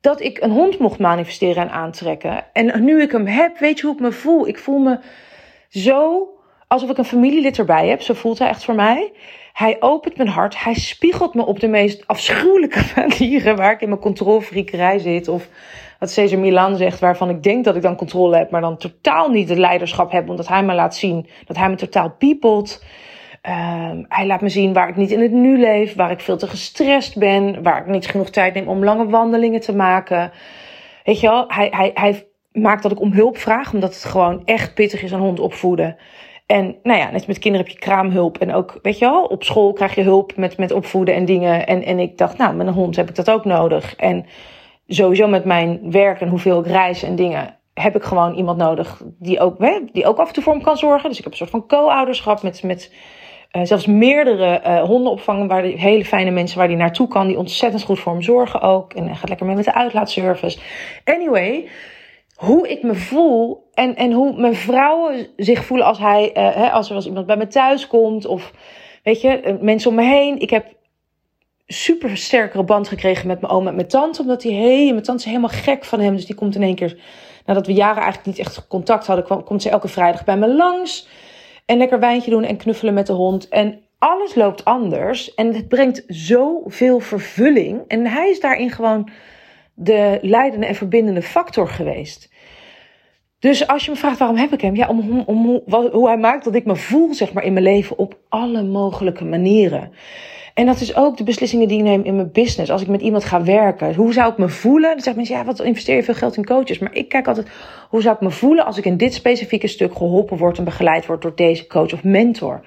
dat 0.00 0.20
ik 0.20 0.40
een 0.40 0.50
hond 0.50 0.78
mocht 0.78 0.98
manifesteren 0.98 1.62
en 1.62 1.70
aantrekken. 1.70 2.44
En 2.52 2.84
nu 2.84 3.02
ik 3.02 3.12
hem 3.12 3.26
heb, 3.26 3.58
weet 3.58 3.78
je 3.78 3.86
hoe 3.86 3.94
ik 3.94 4.00
me 4.00 4.12
voel? 4.12 4.48
Ik 4.48 4.58
voel 4.58 4.78
me 4.78 4.98
zo 5.68 6.28
alsof 6.68 6.90
ik 6.90 6.98
een 6.98 7.04
familielid 7.04 7.58
erbij 7.58 7.88
heb. 7.88 8.02
Zo 8.02 8.14
voelt 8.14 8.38
hij 8.38 8.48
echt 8.48 8.64
voor 8.64 8.74
mij. 8.74 9.12
Hij 9.52 9.76
opent 9.80 10.16
mijn 10.16 10.28
hart. 10.28 10.62
Hij 10.62 10.74
spiegelt 10.74 11.34
me 11.34 11.46
op 11.46 11.60
de 11.60 11.68
meest 11.68 12.06
afschuwelijke 12.06 12.82
manieren 12.96 13.56
waar 13.56 13.72
ik 13.72 13.80
in 13.80 13.88
mijn 13.88 14.00
controlfriekerij 14.00 14.98
zit. 14.98 15.28
Of 15.28 15.48
wat 15.98 16.10
Cesar 16.10 16.38
Milan 16.38 16.76
zegt, 16.76 17.00
waarvan 17.00 17.30
ik 17.30 17.42
denk 17.42 17.64
dat 17.64 17.76
ik 17.76 17.82
dan 17.82 17.96
controle 17.96 18.36
heb, 18.36 18.50
maar 18.50 18.60
dan 18.60 18.76
totaal 18.76 19.30
niet 19.30 19.48
het 19.48 19.58
leiderschap 19.58 20.12
heb, 20.12 20.28
omdat 20.28 20.48
hij 20.48 20.62
me 20.62 20.74
laat 20.74 20.96
zien 20.96 21.28
dat 21.44 21.56
hij 21.56 21.68
me 21.68 21.74
totaal 21.74 22.10
piepelt. 22.10 22.84
Um, 23.42 24.04
hij 24.08 24.26
laat 24.26 24.40
me 24.40 24.48
zien 24.48 24.72
waar 24.72 24.88
ik 24.88 24.96
niet 24.96 25.10
in 25.10 25.20
het 25.20 25.32
nu 25.32 25.58
leef, 25.58 25.94
waar 25.94 26.10
ik 26.10 26.20
veel 26.20 26.36
te 26.36 26.46
gestrest 26.46 27.18
ben, 27.18 27.62
waar 27.62 27.80
ik 27.80 27.86
niet 27.86 28.06
genoeg 28.06 28.30
tijd 28.30 28.54
neem 28.54 28.68
om 28.68 28.84
lange 28.84 29.08
wandelingen 29.08 29.60
te 29.60 29.74
maken. 29.76 30.32
Weet 31.04 31.20
je 31.20 31.28
wel, 31.28 31.44
hij, 31.48 31.68
hij, 31.70 31.90
hij 31.94 32.26
maakt 32.52 32.82
dat 32.82 32.92
ik 32.92 33.00
om 33.00 33.12
hulp 33.12 33.38
vraag, 33.38 33.72
omdat 33.72 33.94
het 33.94 34.04
gewoon 34.04 34.42
echt 34.44 34.74
pittig 34.74 35.02
is 35.02 35.10
een 35.10 35.20
hond 35.20 35.40
opvoeden. 35.40 35.96
En 36.48 36.76
nou 36.82 36.98
ja, 36.98 37.10
net 37.10 37.26
met 37.26 37.38
kinderen 37.38 37.66
heb 37.66 37.76
je 37.76 37.80
kraamhulp. 37.80 38.38
En 38.38 38.54
ook, 38.54 38.78
weet 38.82 38.98
je 38.98 39.04
wel, 39.04 39.24
op 39.24 39.44
school 39.44 39.72
krijg 39.72 39.94
je 39.94 40.02
hulp 40.02 40.36
met, 40.36 40.56
met 40.56 40.72
opvoeden 40.72 41.14
en 41.14 41.24
dingen. 41.24 41.66
En, 41.66 41.82
en 41.84 41.98
ik 41.98 42.18
dacht, 42.18 42.38
nou, 42.38 42.54
met 42.54 42.66
een 42.66 42.72
hond 42.72 42.96
heb 42.96 43.08
ik 43.08 43.14
dat 43.14 43.30
ook 43.30 43.44
nodig. 43.44 43.96
En 43.96 44.26
sowieso 44.86 45.26
met 45.26 45.44
mijn 45.44 45.90
werk 45.90 46.20
en 46.20 46.28
hoeveel 46.28 46.60
ik 46.60 46.66
reis 46.66 47.02
en 47.02 47.16
dingen, 47.16 47.56
heb 47.74 47.96
ik 47.96 48.02
gewoon 48.02 48.34
iemand 48.34 48.58
nodig 48.58 49.02
die 49.18 49.40
ook, 49.40 49.56
die 49.92 50.06
ook 50.06 50.18
af 50.18 50.28
en 50.28 50.34
toe 50.34 50.42
voor 50.42 50.56
me 50.56 50.62
kan 50.62 50.76
zorgen. 50.76 51.08
Dus 51.08 51.18
ik 51.18 51.24
heb 51.24 51.32
een 51.32 51.38
soort 51.38 51.50
van 51.50 51.66
co-ouderschap 51.66 52.42
met, 52.42 52.62
met 52.62 52.92
uh, 53.52 53.62
zelfs 53.64 53.86
meerdere 53.86 54.60
uh, 54.66 54.82
honden 54.82 55.12
opvangen. 55.12 55.48
Waar 55.48 55.62
hele 55.62 56.04
fijne 56.04 56.30
mensen 56.30 56.58
waar 56.58 56.68
die 56.68 56.76
naartoe 56.76 57.08
kan, 57.08 57.26
die 57.26 57.38
ontzettend 57.38 57.82
goed 57.82 58.00
voor 58.00 58.12
hem 58.12 58.22
zorgen 58.22 58.60
ook. 58.60 58.92
En 58.92 59.06
hij 59.06 59.14
gaat 59.14 59.28
lekker 59.28 59.46
mee 59.46 59.56
met 59.56 59.64
de 59.64 59.74
uitlaatservice. 59.74 60.58
Anyway 61.04 61.68
hoe 62.38 62.68
ik 62.68 62.82
me 62.82 62.94
voel 62.94 63.68
en, 63.74 63.96
en 63.96 64.12
hoe 64.12 64.40
mijn 64.40 64.54
vrouwen 64.54 65.26
zich 65.36 65.64
voelen 65.64 65.86
als, 65.86 65.98
hij, 65.98 66.30
uh, 66.36 66.54
hè, 66.54 66.70
als 66.70 66.88
er 66.88 66.94
als 66.94 67.06
iemand 67.06 67.26
bij 67.26 67.36
me 67.36 67.46
thuis 67.46 67.86
komt. 67.86 68.26
Of 68.26 68.52
weet 69.02 69.20
je, 69.20 69.40
eh, 69.40 69.54
mensen 69.60 69.90
om 69.90 69.96
me 69.96 70.02
heen. 70.02 70.40
Ik 70.40 70.50
heb 70.50 70.66
super 71.66 72.16
sterkere 72.16 72.62
band 72.62 72.88
gekregen 72.88 73.26
met 73.26 73.40
mijn 73.40 73.52
oom 73.52 73.66
en 73.66 73.74
mijn 73.74 73.88
tante. 73.88 74.20
Omdat 74.20 74.40
die 74.40 74.54
hey, 74.54 74.90
mijn 74.90 75.02
tante 75.02 75.22
is 75.22 75.28
helemaal 75.28 75.50
gek 75.50 75.84
van 75.84 76.00
hem. 76.00 76.14
Dus 76.14 76.26
die 76.26 76.34
komt 76.34 76.54
in 76.54 76.62
één 76.62 76.74
keer, 76.74 76.98
nadat 77.46 77.66
we 77.66 77.72
jaren 77.72 78.02
eigenlijk 78.02 78.26
niet 78.26 78.46
echt 78.46 78.66
contact 78.68 79.06
hadden, 79.06 79.24
kwam, 79.24 79.44
komt 79.44 79.62
ze 79.62 79.70
elke 79.70 79.88
vrijdag 79.88 80.24
bij 80.24 80.36
me 80.36 80.48
langs. 80.48 81.08
En 81.66 81.78
lekker 81.78 82.00
wijntje 82.00 82.30
doen 82.30 82.44
en 82.44 82.56
knuffelen 82.56 82.94
met 82.94 83.06
de 83.06 83.12
hond. 83.12 83.48
En 83.48 83.80
alles 83.98 84.34
loopt 84.34 84.64
anders. 84.64 85.34
En 85.34 85.54
het 85.54 85.68
brengt 85.68 86.04
zoveel 86.06 87.00
vervulling. 87.00 87.84
En 87.88 88.06
hij 88.06 88.30
is 88.30 88.40
daarin 88.40 88.70
gewoon 88.70 89.10
de 89.80 90.18
leidende 90.22 90.66
en 90.66 90.74
verbindende 90.74 91.22
factor 91.22 91.68
geweest. 91.68 92.32
Dus 93.38 93.66
als 93.66 93.84
je 93.84 93.90
me 93.90 93.96
vraagt 93.96 94.18
waarom 94.18 94.36
heb 94.36 94.52
ik 94.52 94.60
hem, 94.60 94.76
ja, 94.76 94.88
om, 94.88 95.22
om, 95.26 95.62
hoe, 95.66 96.06
hij 96.06 96.18
maakt 96.18 96.44
dat 96.44 96.54
ik 96.54 96.64
me 96.64 96.76
voel, 96.76 97.14
zeg 97.14 97.32
maar, 97.32 97.44
in 97.44 97.52
mijn 97.52 97.64
leven 97.64 97.98
op 97.98 98.18
alle 98.28 98.62
mogelijke 98.62 99.24
manieren. 99.24 99.92
En 100.54 100.66
dat 100.66 100.80
is 100.80 100.96
ook 100.96 101.16
de 101.16 101.24
beslissingen 101.24 101.68
die 101.68 101.78
ik 101.78 101.84
neem 101.84 102.02
in 102.02 102.16
mijn 102.16 102.32
business. 102.32 102.70
Als 102.70 102.82
ik 102.82 102.88
met 102.88 103.00
iemand 103.00 103.24
ga 103.24 103.42
werken, 103.42 103.94
hoe 103.94 104.12
zou 104.12 104.32
ik 104.32 104.38
me 104.38 104.48
voelen? 104.48 104.90
Dan 104.90 105.00
zeggen 105.00 105.16
mensen, 105.16 105.36
ja, 105.36 105.44
wat 105.44 105.60
investeer 105.60 105.96
je 105.96 106.02
veel 106.02 106.14
geld 106.14 106.36
in 106.36 106.44
coaches? 106.44 106.78
Maar 106.78 106.94
ik 106.94 107.08
kijk 107.08 107.28
altijd, 107.28 107.48
hoe 107.88 108.02
zou 108.02 108.14
ik 108.14 108.20
me 108.20 108.30
voelen 108.30 108.64
als 108.64 108.78
ik 108.78 108.84
in 108.84 108.96
dit 108.96 109.14
specifieke 109.14 109.66
stuk 109.66 109.96
geholpen 109.96 110.36
word 110.36 110.58
en 110.58 110.64
begeleid 110.64 111.06
word 111.06 111.22
door 111.22 111.34
deze 111.34 111.66
coach 111.66 111.92
of 111.92 112.04
mentor? 112.04 112.60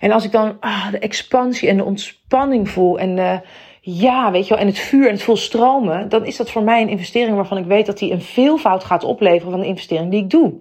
En 0.00 0.10
als 0.10 0.24
ik 0.24 0.32
dan 0.32 0.56
ah, 0.60 0.90
de 0.90 0.98
expansie 0.98 1.68
en 1.68 1.76
de 1.76 1.84
ontspanning 1.84 2.68
voel 2.68 2.98
en 2.98 3.16
de, 3.16 3.40
ja, 3.84 4.30
weet 4.30 4.46
je 4.46 4.54
wel, 4.54 4.62
en 4.62 4.66
het 4.66 4.78
vuur 4.78 5.06
en 5.06 5.12
het 5.12 5.22
vol 5.22 5.36
stromen, 5.36 6.08
dan 6.08 6.24
is 6.24 6.36
dat 6.36 6.50
voor 6.50 6.62
mij 6.62 6.82
een 6.82 6.88
investering 6.88 7.36
waarvan 7.36 7.58
ik 7.58 7.64
weet 7.64 7.86
dat 7.86 7.98
die 7.98 8.12
een 8.12 8.20
veelvoud 8.20 8.84
gaat 8.84 9.04
opleveren 9.04 9.50
van 9.50 9.60
de 9.60 9.66
investering 9.66 10.10
die 10.10 10.22
ik 10.22 10.30
doe. 10.30 10.54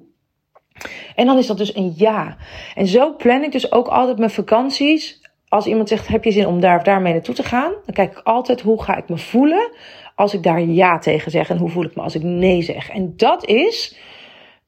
En 1.15 1.25
dan 1.25 1.37
is 1.37 1.47
dat 1.47 1.57
dus 1.57 1.75
een 1.75 1.93
ja. 1.95 2.37
En 2.75 2.87
zo 2.87 3.15
plan 3.15 3.43
ik 3.43 3.51
dus 3.51 3.71
ook 3.71 3.87
altijd 3.87 4.17
mijn 4.17 4.29
vakanties. 4.29 5.21
Als 5.47 5.65
iemand 5.65 5.89
zegt, 5.89 6.07
heb 6.07 6.23
je 6.23 6.31
zin 6.31 6.47
om 6.47 6.59
daar 6.59 6.77
of 6.77 6.83
daarmee 6.83 7.13
naartoe 7.13 7.35
te 7.35 7.43
gaan? 7.43 7.71
Dan 7.85 7.93
kijk 7.93 8.11
ik 8.11 8.21
altijd, 8.23 8.61
hoe 8.61 8.83
ga 8.83 8.97
ik 8.97 9.09
me 9.09 9.17
voelen 9.17 9.71
als 10.15 10.33
ik 10.33 10.43
daar 10.43 10.61
ja 10.61 10.99
tegen 10.99 11.31
zeg? 11.31 11.49
En 11.49 11.57
hoe 11.57 11.69
voel 11.69 11.83
ik 11.83 11.95
me 11.95 12.01
als 12.01 12.15
ik 12.15 12.23
nee 12.23 12.61
zeg? 12.61 12.89
En 12.89 13.13
dat 13.17 13.45
is 13.45 13.97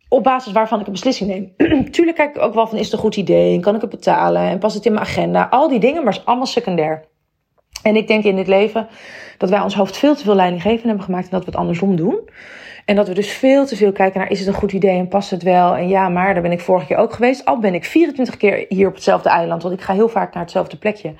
op 0.10 0.24
basis 0.24 0.52
waarvan 0.52 0.80
ik 0.80 0.86
een 0.86 0.92
beslissing 0.92 1.30
neem. 1.30 1.54
Tuurlijk 1.92 2.18
kijk 2.18 2.36
ik 2.36 2.42
ook 2.42 2.54
wel 2.54 2.68
van, 2.68 2.78
is 2.78 2.84
het 2.84 2.94
een 2.94 3.00
goed 3.00 3.16
idee? 3.16 3.60
Kan 3.60 3.76
ik 3.76 3.82
het 3.82 3.90
betalen? 3.90 4.42
En 4.42 4.60
past 4.60 4.76
het 4.76 4.86
in 4.86 4.94
mijn 4.94 5.06
agenda? 5.06 5.48
Al 5.50 5.68
die 5.68 5.80
dingen, 5.80 6.04
maar 6.04 6.14
is 6.14 6.26
allemaal 6.26 6.46
secundair. 6.46 7.12
En 7.84 7.96
ik 7.96 8.08
denk 8.08 8.24
in 8.24 8.36
dit 8.36 8.48
leven 8.48 8.88
dat 9.38 9.50
wij 9.50 9.62
ons 9.62 9.76
hoofd 9.76 9.98
veel 9.98 10.16
te 10.16 10.24
veel 10.24 10.36
leidinggevend 10.36 10.84
hebben 10.84 11.04
gemaakt 11.04 11.24
en 11.24 11.32
dat 11.32 11.40
we 11.40 11.46
het 11.46 11.60
andersom 11.60 11.96
doen. 11.96 12.20
En 12.86 12.96
dat 12.96 13.08
we 13.08 13.14
dus 13.14 13.32
veel 13.32 13.66
te 13.66 13.76
veel 13.76 13.92
kijken 13.92 14.20
naar 14.20 14.32
is 14.32 14.40
het 14.40 14.48
een 14.48 14.54
goed 14.54 14.72
idee 14.72 14.98
en 14.98 15.08
past 15.08 15.30
het 15.30 15.44
wel? 15.44 15.76
En 15.76 15.88
ja, 15.88 16.10
maar 16.10 16.34
daar 16.34 16.42
ben 16.42 16.52
ik 16.52 16.60
vorige 16.60 16.86
keer 16.86 16.98
ook 16.98 17.14
geweest. 17.14 17.46
Al 17.46 17.60
ben 17.60 17.74
ik 17.74 17.86
24 17.86 18.38
keer 18.38 18.66
hier 18.70 18.88
op 18.88 18.94
hetzelfde 18.94 19.30
eiland, 19.30 19.64
want 19.64 19.76
ik 19.76 19.82
ga 19.82 19.94
heel 19.94 20.10
vaak 20.10 20.34
naar 20.34 20.44
hetzelfde 20.44 20.78
plekje. 20.78 21.14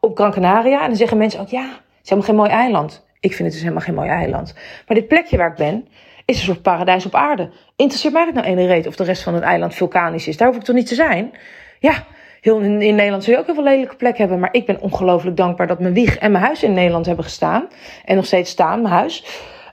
Op 0.00 0.16
Gran 0.16 0.32
Canaria. 0.32 0.80
En 0.80 0.86
dan 0.86 0.96
zeggen 0.96 1.18
mensen 1.18 1.40
ook, 1.40 1.48
ja, 1.48 1.62
het 1.62 2.02
is 2.02 2.08
helemaal 2.08 2.28
geen 2.28 2.36
mooi 2.36 2.50
eiland. 2.50 3.04
Ik 3.20 3.34
vind 3.34 3.42
het 3.42 3.52
dus 3.52 3.60
helemaal 3.60 3.82
geen 3.82 3.94
mooi 3.94 4.08
eiland. 4.08 4.54
Maar 4.86 4.96
dit 4.96 5.08
plekje 5.08 5.36
waar 5.36 5.50
ik 5.50 5.56
ben, 5.56 5.88
is 6.24 6.38
een 6.38 6.44
soort 6.44 6.62
paradijs 6.62 7.06
op 7.06 7.14
aarde. 7.14 7.50
Interesseert 7.76 8.12
mij 8.12 8.24
dat 8.24 8.34
nou 8.34 8.46
ene 8.46 8.66
reet 8.66 8.86
of 8.86 8.96
de 8.96 9.04
rest 9.04 9.22
van 9.22 9.34
het 9.34 9.42
eiland 9.42 9.74
vulkanisch 9.74 10.28
is? 10.28 10.36
Daar 10.36 10.48
hoef 10.48 10.56
ik 10.56 10.62
toch 10.62 10.76
niet 10.76 10.86
te 10.86 10.94
zijn? 10.94 11.32
Ja, 11.78 12.04
heel, 12.44 12.60
in, 12.60 12.76
Nederland 12.76 13.24
zul 13.24 13.32
je 13.32 13.38
ook 13.38 13.46
heel 13.46 13.54
veel 13.54 13.64
lelijke 13.64 13.96
plek 13.96 14.18
hebben. 14.18 14.38
Maar 14.38 14.52
ik 14.52 14.66
ben 14.66 14.80
ongelooflijk 14.80 15.36
dankbaar 15.36 15.66
dat 15.66 15.80
mijn 15.80 15.94
wieg 15.94 16.18
en 16.18 16.32
mijn 16.32 16.44
huis 16.44 16.62
in 16.62 16.72
Nederland 16.72 17.06
hebben 17.06 17.24
gestaan. 17.24 17.68
En 18.04 18.16
nog 18.16 18.26
steeds 18.26 18.50
staan, 18.50 18.82
mijn 18.82 18.94
huis. 18.94 19.24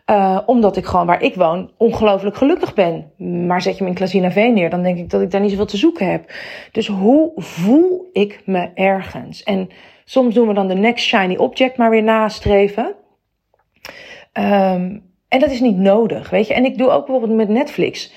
Uh, 0.06 0.40
omdat 0.46 0.78
ik 0.78 0.86
gewoon 0.86 1.06
waar 1.06 1.22
ik 1.22 1.36
woon 1.36 1.72
ongelooflijk 1.78 2.36
gelukkig 2.36 2.74
ben. 2.74 3.12
Maar 3.48 3.62
zet 3.62 3.78
je 3.78 3.84
me 3.84 3.90
in 3.90 3.96
Klazinaveen 3.96 4.54
neer, 4.54 4.70
dan 4.70 4.84
denk 4.84 4.98
ik 4.98 5.10
dat 5.10 5.22
ik 5.22 5.32
daar 5.32 5.42
niet 5.42 5.50
zoveel 5.50 5.66
te 5.66 5.78
zoeken 5.78 6.12
heb. 6.12 6.32
Dus 6.72 6.88
hoe 6.88 7.32
voel 7.36 8.10
ik 8.14 8.42
me 8.46 8.70
ergens? 8.74 9.44
En 9.44 9.70
soms 10.06 10.34
doen 10.34 10.48
we 10.48 10.54
dan 10.54 10.68
de 10.68 10.76
next 10.76 11.06
shiny 11.06 11.36
object 11.36 11.78
maar 11.78 11.90
weer 11.90 12.04
nastreven. 12.04 12.96
Um, 14.34 15.10
en 15.28 15.40
dat 15.40 15.52
is 15.52 15.60
niet 15.60 15.78
nodig, 15.78 16.30
weet 16.30 16.48
je. 16.48 16.54
En 16.54 16.66
ik 16.66 16.78
doe 16.78 16.90
ook 16.90 17.06
bijvoorbeeld 17.06 17.38
met 17.38 17.50
Netflix. 17.50 18.14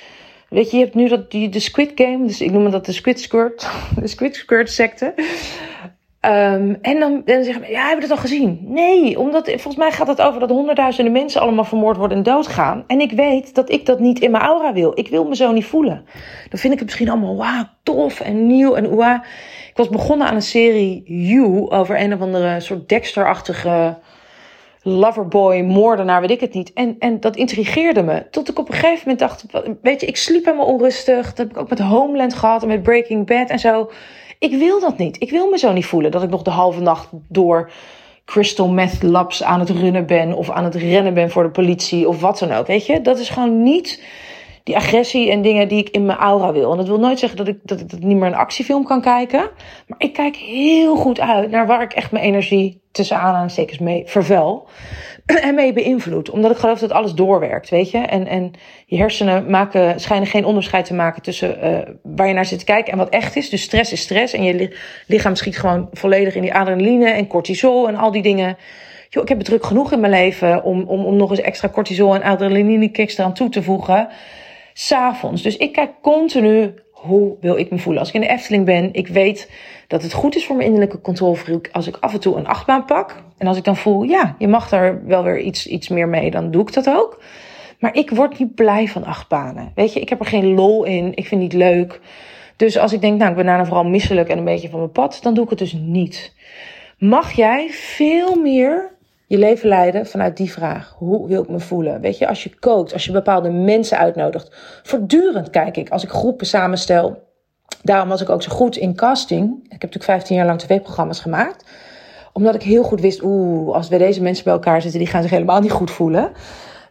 Weet 0.54 0.70
je, 0.70 0.76
je 0.76 0.82
hebt 0.82 0.94
nu 0.94 1.08
dat, 1.08 1.30
die, 1.30 1.48
de 1.48 1.60
Squid 1.60 1.92
Game, 1.94 2.26
dus 2.26 2.40
ik 2.40 2.50
noem 2.50 2.70
dat 2.70 2.86
de 2.86 2.92
Squid 2.92 3.20
Skirt, 3.20 3.70
de 4.00 4.06
Squid 4.06 4.36
Skirt 4.36 4.70
secte. 4.70 5.14
Um, 6.20 6.78
en 6.82 6.98
dan, 6.98 7.22
dan 7.24 7.44
zeggen 7.44 7.70
ja, 7.70 7.86
hebben 7.86 8.00
we 8.00 8.08
dat 8.08 8.10
al 8.10 8.22
gezien? 8.22 8.60
Nee, 8.62 9.18
omdat 9.18 9.46
volgens 9.46 9.76
mij 9.76 9.90
gaat 9.90 10.06
het 10.06 10.20
over 10.20 10.40
dat 10.40 10.50
honderdduizenden 10.50 11.12
mensen 11.12 11.40
allemaal 11.40 11.64
vermoord 11.64 11.96
worden 11.96 12.16
en 12.16 12.22
doodgaan. 12.22 12.84
En 12.86 13.00
ik 13.00 13.12
weet 13.12 13.54
dat 13.54 13.70
ik 13.70 13.86
dat 13.86 14.00
niet 14.00 14.20
in 14.20 14.30
mijn 14.30 14.42
aura 14.42 14.72
wil. 14.72 14.92
Ik 14.94 15.08
wil 15.08 15.24
me 15.24 15.36
zo 15.36 15.52
niet 15.52 15.64
voelen. 15.64 16.04
Dan 16.48 16.58
vind 16.58 16.72
ik 16.72 16.78
het 16.78 16.88
misschien 16.88 17.10
allemaal 17.10 17.36
wauw, 17.36 17.64
tof 17.82 18.20
en 18.20 18.46
nieuw 18.46 18.74
en 18.74 18.92
oeh. 18.92 19.14
Ik 19.68 19.76
was 19.76 19.88
begonnen 19.88 20.26
aan 20.26 20.34
een 20.34 20.42
serie 20.42 21.02
You 21.06 21.70
over 21.70 22.00
een 22.00 22.14
of 22.14 22.20
andere 22.20 22.60
soort 22.60 22.88
Dexter-achtige 22.88 23.98
loverboy, 24.84 25.60
moordenaar, 25.60 26.20
weet 26.20 26.30
ik 26.30 26.40
het 26.40 26.54
niet. 26.54 26.72
En, 26.72 26.96
en 26.98 27.20
dat 27.20 27.36
intrigeerde 27.36 28.02
me. 28.02 28.26
Tot 28.30 28.48
ik 28.48 28.58
op 28.58 28.68
een 28.68 28.74
gegeven 28.74 28.98
moment 28.98 29.18
dacht, 29.18 29.44
weet 29.82 30.00
je, 30.00 30.06
ik 30.06 30.16
sliep 30.16 30.44
helemaal 30.44 30.66
onrustig. 30.66 31.26
Dat 31.26 31.38
heb 31.38 31.50
ik 31.50 31.56
ook 31.56 31.68
met 31.68 31.78
Homeland 31.78 32.34
gehad 32.34 32.62
en 32.62 32.68
met 32.68 32.82
Breaking 32.82 33.26
Bad 33.26 33.50
en 33.50 33.58
zo. 33.58 33.90
Ik 34.38 34.58
wil 34.58 34.80
dat 34.80 34.98
niet. 34.98 35.16
Ik 35.20 35.30
wil 35.30 35.50
me 35.50 35.58
zo 35.58 35.72
niet 35.72 35.86
voelen 35.86 36.10
dat 36.10 36.22
ik 36.22 36.30
nog 36.30 36.42
de 36.42 36.50
halve 36.50 36.80
nacht 36.80 37.08
door 37.28 37.70
crystal 38.24 38.68
meth 38.68 39.02
labs 39.02 39.42
aan 39.42 39.60
het 39.60 39.70
runnen 39.70 40.06
ben 40.06 40.32
of 40.32 40.50
aan 40.50 40.64
het 40.64 40.74
rennen 40.74 41.14
ben 41.14 41.30
voor 41.30 41.42
de 41.42 41.50
politie 41.50 42.08
of 42.08 42.20
wat 42.20 42.38
dan 42.38 42.52
ook. 42.52 42.66
Weet 42.66 42.86
je, 42.86 43.00
dat 43.00 43.18
is 43.18 43.28
gewoon 43.28 43.62
niet 43.62 44.02
die 44.64 44.76
agressie 44.76 45.30
en 45.30 45.42
dingen 45.42 45.68
die 45.68 45.78
ik 45.78 45.88
in 45.88 46.06
mijn 46.06 46.18
aura 46.18 46.52
wil. 46.52 46.70
En 46.70 46.76
dat 46.76 46.86
wil 46.86 46.98
nooit 46.98 47.18
zeggen 47.18 47.38
dat 47.38 47.48
ik, 47.48 47.58
dat 47.62 47.80
ik 47.80 47.92
niet 47.98 48.16
meer 48.16 48.26
een 48.26 48.34
actiefilm 48.34 48.84
kan 48.84 49.00
kijken. 49.00 49.50
Maar 49.86 49.98
ik 50.00 50.12
kijk 50.12 50.36
heel 50.36 50.96
goed 50.96 51.20
uit 51.20 51.50
naar 51.50 51.66
waar 51.66 51.82
ik 51.82 51.92
echt 51.92 52.12
mijn 52.12 52.24
energie 52.24 52.82
tussen 52.92 53.16
aanhalingstekens 53.16 53.78
mee 53.78 54.02
vervuil. 54.06 54.68
En 55.40 55.54
mee 55.54 55.72
beïnvloed. 55.72 56.30
Omdat 56.30 56.50
ik 56.50 56.56
geloof 56.56 56.78
dat 56.78 56.92
alles 56.92 57.14
doorwerkt, 57.14 57.70
weet 57.70 57.90
je. 57.90 57.98
En, 57.98 58.26
en 58.26 58.52
je 58.86 58.96
hersenen 58.96 59.50
maken, 59.50 60.00
schijnen 60.00 60.28
geen 60.28 60.44
onderscheid 60.44 60.84
te 60.84 60.94
maken 60.94 61.22
tussen 61.22 61.58
uh, 61.64 61.78
waar 62.02 62.28
je 62.28 62.34
naar 62.34 62.44
zit 62.44 62.58
te 62.58 62.64
kijken 62.64 62.92
en 62.92 62.98
wat 62.98 63.08
echt 63.08 63.36
is. 63.36 63.50
Dus 63.50 63.62
stress 63.62 63.92
is 63.92 64.00
stress. 64.00 64.34
En 64.34 64.42
je 64.42 64.76
lichaam 65.06 65.34
schiet 65.34 65.58
gewoon 65.58 65.88
volledig 65.92 66.34
in 66.34 66.42
die 66.42 66.54
adrenaline 66.54 67.10
en 67.10 67.26
cortisol 67.26 67.88
en 67.88 67.96
al 67.96 68.10
die 68.10 68.22
dingen. 68.22 68.56
Yo, 69.08 69.22
ik 69.22 69.28
heb 69.28 69.38
het 69.38 69.46
druk 69.46 69.64
genoeg 69.64 69.92
in 69.92 70.00
mijn 70.00 70.12
leven 70.12 70.62
om, 70.62 70.82
om, 70.82 71.04
om 71.04 71.16
nog 71.16 71.30
eens 71.30 71.40
extra 71.40 71.68
cortisol 71.68 72.14
en 72.14 72.22
adrenaline 72.22 72.88
kicks 72.88 73.18
eraan 73.18 73.34
toe 73.34 73.48
te 73.48 73.62
voegen 73.62 74.08
s'avonds. 74.74 75.42
Dus 75.42 75.56
ik 75.56 75.72
kijk 75.72 75.90
continu 76.02 76.74
hoe 76.90 77.36
wil 77.40 77.56
ik 77.56 77.70
me 77.70 77.78
voelen. 77.78 78.00
Als 78.00 78.08
ik 78.08 78.14
in 78.14 78.20
de 78.20 78.28
Efteling 78.28 78.64
ben, 78.64 78.88
ik 78.92 79.08
weet 79.08 79.50
dat 79.86 80.02
het 80.02 80.12
goed 80.12 80.36
is 80.36 80.46
voor 80.46 80.56
mijn 80.56 80.66
innerlijke 80.66 81.00
controlefreak 81.00 81.68
als 81.72 81.86
ik 81.86 81.96
af 82.00 82.12
en 82.12 82.20
toe 82.20 82.36
een 82.36 82.46
achtbaan 82.46 82.84
pak. 82.84 83.22
En 83.38 83.46
als 83.46 83.56
ik 83.56 83.64
dan 83.64 83.76
voel, 83.76 84.02
ja, 84.02 84.34
je 84.38 84.48
mag 84.48 84.68
daar 84.68 85.06
wel 85.06 85.22
weer 85.22 85.40
iets, 85.40 85.66
iets 85.66 85.88
meer 85.88 86.08
mee, 86.08 86.30
dan 86.30 86.50
doe 86.50 86.62
ik 86.62 86.72
dat 86.72 86.88
ook. 86.88 87.22
Maar 87.78 87.94
ik 87.94 88.10
word 88.10 88.38
niet 88.38 88.54
blij 88.54 88.88
van 88.88 89.04
achtbanen. 89.04 89.72
Weet 89.74 89.92
je, 89.92 90.00
ik 90.00 90.08
heb 90.08 90.20
er 90.20 90.26
geen 90.26 90.54
lol 90.54 90.84
in. 90.84 91.06
Ik 91.06 91.26
vind 91.26 91.42
het 91.42 91.52
niet 91.52 91.62
leuk. 91.62 92.00
Dus 92.56 92.78
als 92.78 92.92
ik 92.92 93.00
denk, 93.00 93.18
nou, 93.18 93.30
ik 93.30 93.36
ben 93.36 93.46
daarna 93.46 93.64
vooral 93.64 93.84
misselijk 93.84 94.28
en 94.28 94.38
een 94.38 94.44
beetje 94.44 94.68
van 94.68 94.78
mijn 94.78 94.90
pad, 94.90 95.18
dan 95.22 95.34
doe 95.34 95.44
ik 95.44 95.50
het 95.50 95.58
dus 95.58 95.72
niet. 95.72 96.34
Mag 96.98 97.32
jij 97.32 97.68
veel 97.70 98.34
meer 98.40 98.93
leven 99.38 99.68
leiden 99.68 100.06
vanuit 100.06 100.36
die 100.36 100.52
vraag. 100.52 100.94
Hoe 100.98 101.28
wil 101.28 101.42
ik 101.42 101.48
me 101.48 101.60
voelen? 101.60 102.00
Weet 102.00 102.18
je, 102.18 102.28
als 102.28 102.42
je 102.42 102.58
kookt, 102.58 102.92
als 102.92 103.04
je 103.04 103.12
bepaalde 103.12 103.50
mensen 103.50 103.98
uitnodigt. 103.98 104.50
Voortdurend 104.82 105.50
kijk 105.50 105.76
ik, 105.76 105.88
als 105.88 106.04
ik 106.04 106.10
groepen 106.10 106.46
samenstel. 106.46 107.22
Daarom 107.82 108.08
was 108.08 108.20
ik 108.20 108.28
ook 108.28 108.42
zo 108.42 108.50
goed 108.52 108.76
in 108.76 108.94
casting. 108.94 109.54
Ik 109.54 109.70
heb 109.70 109.82
natuurlijk 109.82 110.04
15 110.04 110.36
jaar 110.36 110.46
lang 110.46 110.58
tv-programma's 110.58 111.20
gemaakt. 111.20 111.64
Omdat 112.32 112.54
ik 112.54 112.62
heel 112.62 112.82
goed 112.82 113.00
wist, 113.00 113.22
oeh, 113.22 113.74
als 113.74 113.88
we 113.88 113.98
deze 113.98 114.22
mensen 114.22 114.44
bij 114.44 114.52
elkaar 114.52 114.82
zitten, 114.82 115.00
die 115.00 115.08
gaan 115.08 115.22
zich 115.22 115.30
helemaal 115.30 115.60
niet 115.60 115.70
goed 115.72 115.90
voelen. 115.90 116.32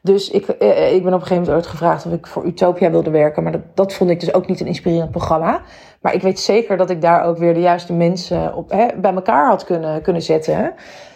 Dus 0.01 0.29
ik, 0.29 0.47
eh, 0.47 0.93
ik 0.93 1.03
ben 1.03 1.13
op 1.13 1.19
een 1.21 1.27
gegeven 1.27 1.35
moment 1.35 1.55
ooit 1.55 1.67
gevraagd 1.67 2.05
of 2.05 2.13
ik 2.13 2.27
voor 2.27 2.45
Utopia 2.45 2.91
wilde 2.91 3.09
werken. 3.09 3.43
Maar 3.43 3.51
dat, 3.51 3.61
dat 3.73 3.93
vond 3.93 4.09
ik 4.09 4.19
dus 4.19 4.33
ook 4.33 4.47
niet 4.47 4.59
een 4.59 4.67
inspirerend 4.67 5.11
programma. 5.11 5.61
Maar 6.01 6.13
ik 6.13 6.21
weet 6.21 6.39
zeker 6.39 6.77
dat 6.77 6.89
ik 6.89 7.01
daar 7.01 7.23
ook 7.23 7.37
weer 7.37 7.53
de 7.53 7.59
juiste 7.59 7.93
mensen 7.93 8.55
op, 8.55 8.71
hè, 8.71 8.87
bij 8.95 9.13
elkaar 9.13 9.47
had 9.47 9.63
kunnen, 9.63 10.01
kunnen 10.01 10.21
zetten 10.21 10.73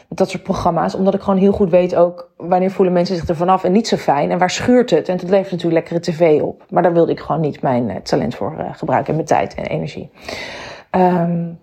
dat 0.10 0.30
soort 0.30 0.44
programma's. 0.44 0.96
Omdat 0.96 1.14
ik 1.14 1.22
gewoon 1.22 1.40
heel 1.40 1.52
goed 1.52 1.70
weet 1.70 1.96
ook 1.96 2.30
wanneer 2.38 2.72
voelen 2.72 2.94
mensen 2.94 3.16
zich 3.16 3.28
er 3.28 3.36
vanaf 3.36 3.64
en 3.64 3.72
niet 3.72 3.88
zo 3.88 3.98
fijn. 3.98 4.32
En 4.32 4.38
waar 4.38 4.50
schuurt 4.50 4.90
het? 4.90 5.10
En 5.10 5.18
het 5.18 5.30
levert 5.30 5.52
natuurlijk 5.52 5.90
lekkere 5.90 6.00
tv 6.00 6.42
op. 6.42 6.66
Maar 6.70 6.84
daar 6.84 6.94
wilde 6.94 7.12
ik 7.12 7.20
gewoon 7.20 7.42
niet 7.42 7.62
mijn 7.62 7.90
eh, 7.90 7.96
talent 7.96 8.36
voor 8.36 8.56
uh, 8.60 8.66
gebruiken. 8.72 9.10
En 9.10 9.16
mijn 9.16 9.28
tijd 9.28 9.56
en 9.56 9.66
energie. 9.66 10.10
Um, 10.92 11.60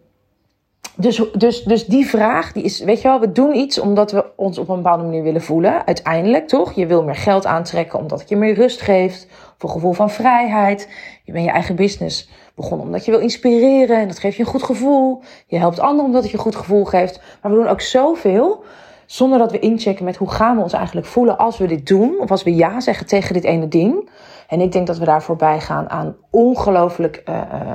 dus, 0.97 1.23
dus, 1.37 1.63
dus 1.63 1.87
die 1.87 2.07
vraag, 2.07 2.53
die 2.53 2.63
is, 2.63 2.81
weet 2.81 3.03
je 3.03 3.09
wel, 3.09 3.21
we 3.21 3.33
doen 3.33 3.55
iets 3.55 3.81
omdat 3.81 4.13
we 4.13 4.25
ons 4.37 4.59
op 4.59 4.69
een 4.69 4.77
bepaalde 4.77 5.05
manier 5.05 5.23
willen 5.23 5.43
voelen. 5.43 5.87
Uiteindelijk 5.87 6.49
toch? 6.49 6.73
Je 6.73 6.87
wil 6.87 7.05
meer 7.05 7.15
geld 7.15 7.47
aantrekken 7.47 7.99
omdat 7.99 8.21
het 8.21 8.29
je 8.29 8.37
meer 8.37 8.55
rust 8.55 8.81
geeft. 8.81 9.29
Een 9.59 9.71
gevoel 9.71 9.93
van 9.93 10.11
vrijheid. 10.11 10.89
Je 11.25 11.33
bent 11.33 11.45
je 11.45 11.51
eigen 11.51 11.77
business 11.77 12.29
begonnen 12.55 12.87
omdat 12.87 13.05
je 13.05 13.11
wil 13.11 13.21
inspireren 13.21 13.99
en 13.99 14.09
dat 14.09 14.19
geeft 14.19 14.37
je 14.37 14.43
een 14.43 14.49
goed 14.49 14.63
gevoel. 14.63 15.23
Je 15.47 15.59
helpt 15.59 15.81
anderen 15.81 16.05
omdat 16.05 16.23
het 16.23 16.31
je 16.31 16.37
een 16.37 16.43
goed 16.43 16.57
gevoel 16.57 16.85
geeft. 16.85 17.21
Maar 17.43 17.53
we 17.53 17.59
doen 17.59 17.69
ook 17.69 17.81
zoveel 17.81 18.65
zonder 19.07 19.39
dat 19.39 19.53
we 19.53 19.59
inchecken 19.59 20.05
met 20.05 20.17
hoe 20.17 20.31
gaan 20.31 20.57
we 20.57 20.63
ons 20.63 20.73
eigenlijk 20.73 21.07
voelen 21.07 21.39
als 21.39 21.59
we 21.59 21.67
dit 21.67 21.87
doen. 21.87 22.21
Of 22.21 22.31
als 22.31 22.43
we 22.43 22.55
ja 22.55 22.81
zeggen 22.81 23.07
tegen 23.07 23.35
dit 23.35 23.45
ene 23.45 23.69
ding. 23.69 24.11
En 24.49 24.61
ik 24.61 24.73
denk 24.73 24.87
dat 24.87 24.99
we 24.99 25.05
daar 25.05 25.23
voorbij 25.23 25.61
gaan 25.61 25.91
aan 25.91 26.17
ongelooflijk 26.31 27.23
uh, 27.29 27.35
uh, 27.35 27.71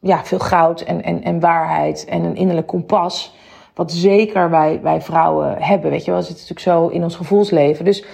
ja, 0.00 0.24
veel 0.24 0.38
goud 0.38 0.80
en, 0.80 1.02
en, 1.02 1.22
en 1.22 1.40
waarheid 1.40 2.04
en 2.04 2.24
een 2.24 2.36
innerlijk 2.36 2.66
kompas. 2.66 3.34
Wat 3.74 3.92
zeker 3.92 4.50
wij, 4.50 4.80
wij 4.82 5.00
vrouwen 5.00 5.62
hebben. 5.62 5.90
Weet 5.90 6.04
je 6.04 6.10
wel, 6.10 6.20
het 6.20 6.28
zit 6.28 6.36
natuurlijk 6.36 6.60
zo 6.60 6.86
in 6.86 7.02
ons 7.02 7.16
gevoelsleven. 7.16 7.84
Dus 7.84 8.04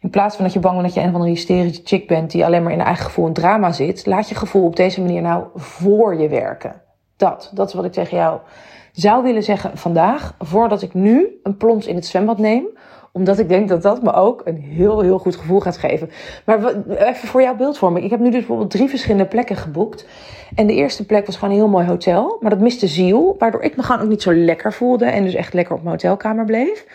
in 0.00 0.10
plaats 0.10 0.36
van 0.36 0.44
dat 0.44 0.52
je 0.52 0.60
bang 0.60 0.74
bent 0.74 0.86
dat 0.86 0.94
je 0.94 1.08
een 1.08 1.12
van 1.12 1.20
de 1.20 1.28
hysterische 1.28 1.82
chick 1.84 2.06
bent 2.06 2.30
die 2.30 2.44
alleen 2.44 2.62
maar 2.62 2.72
in 2.72 2.80
eigen 2.80 3.04
gevoel 3.04 3.26
en 3.26 3.32
drama 3.32 3.72
zit, 3.72 4.06
laat 4.06 4.28
je 4.28 4.34
gevoel 4.34 4.64
op 4.64 4.76
deze 4.76 5.00
manier 5.00 5.22
nou 5.22 5.44
voor 5.54 6.14
je 6.14 6.28
werken. 6.28 6.82
Dat, 7.16 7.50
dat 7.54 7.68
is 7.68 7.74
wat 7.74 7.84
ik 7.84 7.92
tegen 7.92 8.16
jou 8.16 8.40
zou 8.92 9.22
willen 9.22 9.42
zeggen 9.42 9.78
vandaag, 9.78 10.34
voordat 10.38 10.82
ik 10.82 10.94
nu 10.94 11.40
een 11.42 11.56
plons 11.56 11.86
in 11.86 11.94
het 11.94 12.06
zwembad 12.06 12.38
neem 12.38 12.66
omdat 13.12 13.38
ik 13.38 13.48
denk 13.48 13.68
dat 13.68 13.82
dat 13.82 14.02
me 14.02 14.12
ook 14.12 14.42
een 14.44 14.56
heel, 14.56 15.00
heel 15.00 15.18
goed 15.18 15.36
gevoel 15.36 15.60
gaat 15.60 15.76
geven. 15.76 16.10
Maar 16.44 16.74
even 16.88 17.28
voor 17.28 17.42
jouw 17.42 17.56
beeldvorming. 17.56 18.04
Ik 18.04 18.10
heb 18.10 18.20
nu 18.20 18.30
dus 18.30 18.38
bijvoorbeeld 18.38 18.70
drie 18.70 18.88
verschillende 18.88 19.26
plekken 19.26 19.56
geboekt. 19.56 20.06
En 20.54 20.66
de 20.66 20.74
eerste 20.74 21.06
plek 21.06 21.26
was 21.26 21.36
gewoon 21.36 21.54
een 21.54 21.60
heel 21.60 21.68
mooi 21.68 21.86
hotel. 21.86 22.36
Maar 22.40 22.50
dat 22.50 22.60
miste 22.60 22.86
ziel. 22.86 23.36
Waardoor 23.38 23.62
ik 23.62 23.76
me 23.76 23.82
gewoon 23.82 24.02
ook 24.02 24.08
niet 24.08 24.22
zo 24.22 24.34
lekker 24.34 24.72
voelde. 24.72 25.04
En 25.04 25.24
dus 25.24 25.34
echt 25.34 25.52
lekker 25.52 25.74
op 25.74 25.82
mijn 25.82 25.94
hotelkamer 25.94 26.44
bleef. 26.44 26.86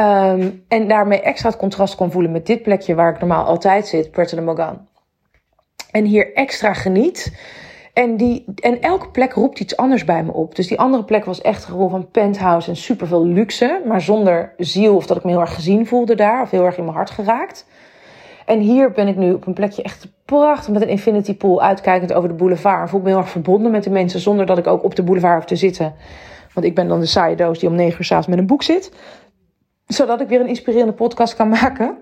Um, 0.00 0.64
en 0.68 0.88
daarmee 0.88 1.20
extra 1.20 1.48
het 1.48 1.58
contrast 1.58 1.94
kon 1.94 2.10
voelen 2.10 2.30
met 2.30 2.46
dit 2.46 2.62
plekje 2.62 2.94
waar 2.94 3.12
ik 3.12 3.20
normaal 3.20 3.44
altijd 3.44 3.86
zit, 3.86 4.10
Puerto 4.10 4.54
de. 4.54 4.88
En 5.90 6.04
hier 6.04 6.34
extra 6.34 6.72
geniet. 6.72 7.38
En, 7.92 8.16
die, 8.16 8.44
en 8.54 8.80
elke 8.80 9.08
plek 9.08 9.32
roept 9.32 9.60
iets 9.60 9.76
anders 9.76 10.04
bij 10.04 10.22
me 10.22 10.32
op. 10.32 10.54
Dus 10.54 10.66
die 10.68 10.78
andere 10.78 11.04
plek 11.04 11.24
was 11.24 11.40
echt 11.40 11.64
gevoel 11.64 11.88
van 11.88 12.10
penthouse 12.10 12.68
en 12.68 12.76
superveel 12.76 13.26
luxe. 13.26 13.82
Maar 13.86 14.00
zonder 14.00 14.54
ziel 14.56 14.96
of 14.96 15.06
dat 15.06 15.16
ik 15.16 15.24
me 15.24 15.30
heel 15.30 15.40
erg 15.40 15.54
gezien 15.54 15.86
voelde 15.86 16.14
daar. 16.14 16.42
Of 16.42 16.50
heel 16.50 16.64
erg 16.64 16.76
in 16.76 16.84
mijn 16.84 16.96
hart 16.96 17.10
geraakt. 17.10 17.66
En 18.46 18.58
hier 18.60 18.90
ben 18.90 19.08
ik 19.08 19.16
nu 19.16 19.32
op 19.32 19.46
een 19.46 19.54
plekje 19.54 19.82
echt 19.82 20.08
prachtig 20.24 20.72
met 20.72 20.82
een 20.82 20.88
infinity 20.88 21.36
pool 21.36 21.62
uitkijkend 21.62 22.12
over 22.12 22.28
de 22.28 22.34
boulevard. 22.34 22.90
Voel 22.90 22.98
ik 22.98 23.04
me 23.04 23.12
heel 23.12 23.20
erg 23.20 23.30
verbonden 23.30 23.70
met 23.70 23.84
de 23.84 23.90
mensen 23.90 24.20
zonder 24.20 24.46
dat 24.46 24.58
ik 24.58 24.66
ook 24.66 24.84
op 24.84 24.94
de 24.94 25.02
boulevard 25.02 25.34
hoef 25.34 25.44
te 25.44 25.56
zitten. 25.56 25.94
Want 26.54 26.66
ik 26.66 26.74
ben 26.74 26.88
dan 26.88 27.00
de 27.00 27.06
saaie 27.06 27.36
doos 27.36 27.58
die 27.58 27.68
om 27.68 27.74
negen 27.74 27.98
uur 27.98 28.04
s'avonds 28.04 28.28
met 28.28 28.38
een 28.38 28.46
boek 28.46 28.62
zit 28.62 28.92
zodat 29.92 30.20
ik 30.20 30.28
weer 30.28 30.40
een 30.40 30.46
inspirerende 30.46 30.92
podcast 30.92 31.36
kan 31.36 31.48
maken. 31.48 31.96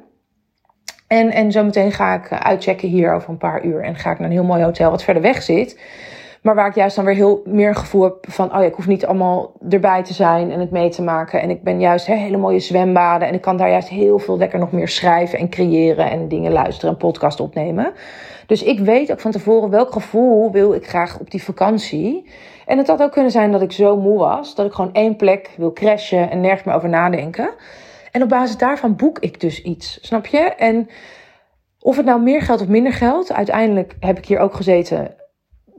En, 1.06 1.30
en 1.30 1.52
zometeen 1.52 1.92
ga 1.92 2.14
ik 2.14 2.30
eh, 2.30 2.38
uitchecken 2.38 2.88
hier 2.88 3.12
over 3.12 3.30
een 3.30 3.38
paar 3.38 3.64
uur. 3.64 3.82
En 3.82 3.96
ga 3.96 4.10
ik 4.10 4.18
naar 4.18 4.28
een 4.28 4.34
heel 4.34 4.44
mooi 4.44 4.62
hotel 4.62 4.90
wat 4.90 5.04
verder 5.04 5.22
weg 5.22 5.42
zit. 5.42 5.80
Maar 6.42 6.54
waar 6.54 6.68
ik 6.68 6.74
juist 6.74 6.96
dan 6.96 7.04
weer 7.04 7.14
heel 7.14 7.42
meer 7.46 7.74
gevoel 7.74 8.02
heb 8.02 8.16
van... 8.20 8.46
oh 8.46 8.60
ja, 8.60 8.66
ik 8.66 8.74
hoef 8.74 8.86
niet 8.86 9.06
allemaal 9.06 9.52
erbij 9.68 10.02
te 10.02 10.12
zijn 10.12 10.50
en 10.50 10.60
het 10.60 10.70
mee 10.70 10.88
te 10.88 11.02
maken. 11.02 11.40
En 11.40 11.50
ik 11.50 11.62
ben 11.62 11.80
juist 11.80 12.06
hele 12.06 12.36
mooie 12.36 12.58
zwembaden. 12.58 13.28
En 13.28 13.34
ik 13.34 13.40
kan 13.40 13.56
daar 13.56 13.70
juist 13.70 13.88
heel 13.88 14.18
veel 14.18 14.38
lekker 14.38 14.58
nog 14.58 14.72
meer 14.72 14.88
schrijven 14.88 15.38
en 15.38 15.48
creëren... 15.48 16.10
en 16.10 16.28
dingen 16.28 16.52
luisteren 16.52 16.90
en 16.90 16.96
podcast 16.96 17.40
opnemen. 17.40 17.92
Dus 18.46 18.62
ik 18.62 18.78
weet 18.78 19.12
ook 19.12 19.20
van 19.20 19.30
tevoren 19.30 19.70
welk 19.70 19.92
gevoel 19.92 20.52
wil 20.52 20.74
ik 20.74 20.88
graag 20.88 21.18
op 21.20 21.30
die 21.30 21.42
vakantie. 21.42 22.30
En 22.66 22.78
het 22.78 22.86
had 22.86 23.02
ook 23.02 23.12
kunnen 23.12 23.30
zijn 23.30 23.52
dat 23.52 23.62
ik 23.62 23.72
zo 23.72 23.96
moe 23.96 24.18
was... 24.18 24.54
dat 24.54 24.66
ik 24.66 24.72
gewoon 24.72 24.92
één 24.92 25.16
plek 25.16 25.50
wil 25.56 25.72
crashen 25.72 26.30
en 26.30 26.40
nergens 26.40 26.64
meer 26.64 26.74
over 26.74 26.88
nadenken... 26.88 27.50
En 28.12 28.22
op 28.22 28.28
basis 28.28 28.56
daarvan 28.56 28.96
boek 28.96 29.18
ik 29.18 29.40
dus 29.40 29.62
iets. 29.62 29.98
Snap 30.00 30.26
je? 30.26 30.38
En 30.38 30.88
of 31.80 31.96
het 31.96 32.06
nou 32.06 32.22
meer 32.22 32.42
geld 32.42 32.60
of 32.60 32.68
minder 32.68 32.92
geld. 32.92 33.32
Uiteindelijk 33.32 33.96
heb 34.00 34.18
ik 34.18 34.26
hier 34.26 34.38
ook 34.38 34.54
gezeten 34.54 35.14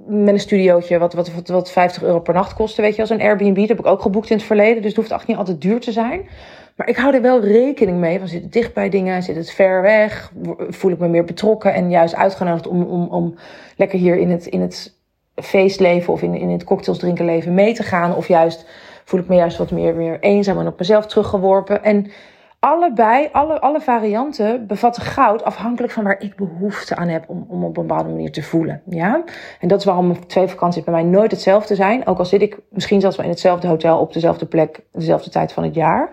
met 0.10 0.34
een 0.34 0.40
studiootje 0.40 0.98
wat, 0.98 1.14
wat, 1.14 1.34
wat, 1.34 1.48
wat 1.48 1.72
50 1.72 2.04
euro 2.04 2.20
per 2.20 2.34
nacht 2.34 2.54
kostte. 2.54 2.82
Weet 2.82 2.96
je, 2.96 3.02
als 3.02 3.10
een 3.10 3.22
Airbnb. 3.22 3.56
Dat 3.56 3.68
heb 3.68 3.80
ik 3.80 3.86
ook 3.86 4.02
geboekt 4.02 4.30
in 4.30 4.38
het 4.38 4.46
verleden. 4.46 4.76
Dus 4.76 4.86
het 4.86 4.96
hoeft 4.96 5.12
echt 5.12 5.28
niet 5.28 5.38
altijd 5.38 5.62
duur 5.62 5.80
te 5.80 5.92
zijn. 5.92 6.28
Maar 6.76 6.88
ik 6.88 6.96
hou 6.96 7.16
er 7.16 7.22
wel 7.22 7.42
rekening 7.42 7.98
mee. 7.98 8.20
Van 8.20 8.28
zit 8.28 8.42
het 8.42 8.54
dicht 8.54 8.74
bij 8.74 8.90
dingen? 8.90 9.24
Zit 9.24 9.36
het 9.36 9.52
ver 9.52 9.82
weg? 9.82 10.32
Voel 10.70 10.92
ik 10.92 11.00
me 11.00 11.08
meer 11.08 11.24
betrokken? 11.24 11.74
En 11.74 11.90
juist 11.90 12.16
uitgenodigd 12.16 12.68
om, 12.68 12.84
om, 12.84 13.08
om 13.08 13.36
lekker 13.76 14.00
hier 14.00 14.18
in 14.18 14.30
het, 14.30 14.46
in 14.46 14.62
het 14.62 14.98
feestleven 15.36 16.14
of 16.14 16.22
in, 16.22 16.36
in 16.36 16.50
het 16.50 16.64
cocktails 16.64 17.00
drinken 17.00 17.26
leven 17.26 17.54
mee 17.54 17.74
te 17.74 17.84
gaan. 17.84 18.16
Of 18.16 18.28
juist 18.28 18.66
voel 19.04 19.20
ik 19.20 19.28
me 19.28 19.36
juist 19.36 19.58
wat 19.58 19.72
meer 19.72 19.96
weer 19.96 20.20
eenzaam 20.20 20.60
en 20.60 20.68
op 20.68 20.80
mezelf 20.80 21.06
teruggeworpen. 21.06 21.84
En 21.84 22.12
allebei, 22.60 23.30
alle, 23.32 23.60
alle 23.60 23.82
varianten 23.82 24.68
bevatten 24.68 25.04
goud 25.04 25.44
afhankelijk 25.44 25.94
van 25.94 26.04
waar 26.04 26.22
ik 26.22 26.36
behoefte 26.36 26.96
aan 26.96 27.08
heb 27.08 27.24
om, 27.28 27.46
om 27.48 27.64
op 27.64 27.78
een 27.78 27.88
bepaalde 27.88 28.10
manier 28.10 28.32
te 28.32 28.44
voelen. 28.44 28.82
Ja? 28.86 29.24
En 29.60 29.68
dat 29.68 29.80
is 29.80 29.86
waarom 29.86 30.28
twee 30.28 30.48
vakanties 30.48 30.84
bij 30.84 30.94
mij 30.94 31.04
nooit 31.04 31.32
hetzelfde 31.32 31.76
zijn. 31.76 32.08
Ook 32.08 32.18
al 32.18 32.26
zit 32.26 32.42
ik 32.42 32.60
misschien 32.70 33.02
zelfs 33.02 33.16
wel 33.16 33.26
in 33.26 33.32
hetzelfde 33.32 33.68
hotel 33.68 34.00
op 34.00 34.14
dezelfde 34.14 34.46
plek, 34.46 34.82
dezelfde 34.92 35.30
tijd 35.30 35.52
van 35.52 35.64
het 35.64 35.76
jaar. 35.76 36.10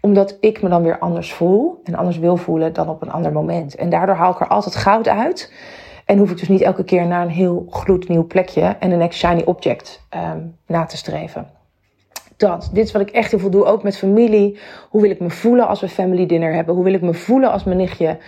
Omdat 0.00 0.36
ik 0.40 0.62
me 0.62 0.68
dan 0.68 0.82
weer 0.82 0.98
anders 0.98 1.32
voel 1.32 1.80
en 1.84 1.94
anders 1.94 2.18
wil 2.18 2.36
voelen 2.36 2.72
dan 2.72 2.88
op 2.88 3.02
een 3.02 3.12
ander 3.12 3.32
moment. 3.32 3.74
En 3.74 3.90
daardoor 3.90 4.14
haal 4.14 4.32
ik 4.32 4.40
er 4.40 4.48
altijd 4.48 4.76
goud 4.76 5.08
uit. 5.08 5.52
En 6.04 6.18
hoef 6.18 6.30
ik 6.30 6.38
dus 6.38 6.48
niet 6.48 6.60
elke 6.60 6.84
keer 6.84 7.06
naar 7.06 7.22
een 7.22 7.30
heel 7.30 7.66
gloednieuw 7.70 8.26
plekje 8.26 8.76
en 8.80 8.90
een 8.90 8.98
next 8.98 9.18
shiny 9.18 9.42
object 9.44 10.06
um, 10.14 10.56
na 10.66 10.84
te 10.84 10.96
streven 10.96 11.57
dat. 12.38 12.70
Dit 12.72 12.84
is 12.84 12.92
wat 12.92 13.02
ik 13.02 13.10
echt 13.10 13.30
heel 13.30 13.40
veel 13.40 13.50
doe, 13.50 13.64
ook 13.64 13.82
met 13.82 13.96
familie. 13.96 14.58
Hoe 14.90 15.00
wil 15.00 15.10
ik 15.10 15.20
me 15.20 15.30
voelen 15.30 15.66
als 15.66 15.80
we 15.80 15.88
family 15.88 16.26
dinner 16.26 16.54
hebben? 16.54 16.74
Hoe 16.74 16.84
wil 16.84 16.92
ik 16.92 17.02
me 17.02 17.14
voelen 17.14 17.50
als 17.50 17.64
mijn 17.64 17.76
nichtje 17.76 18.18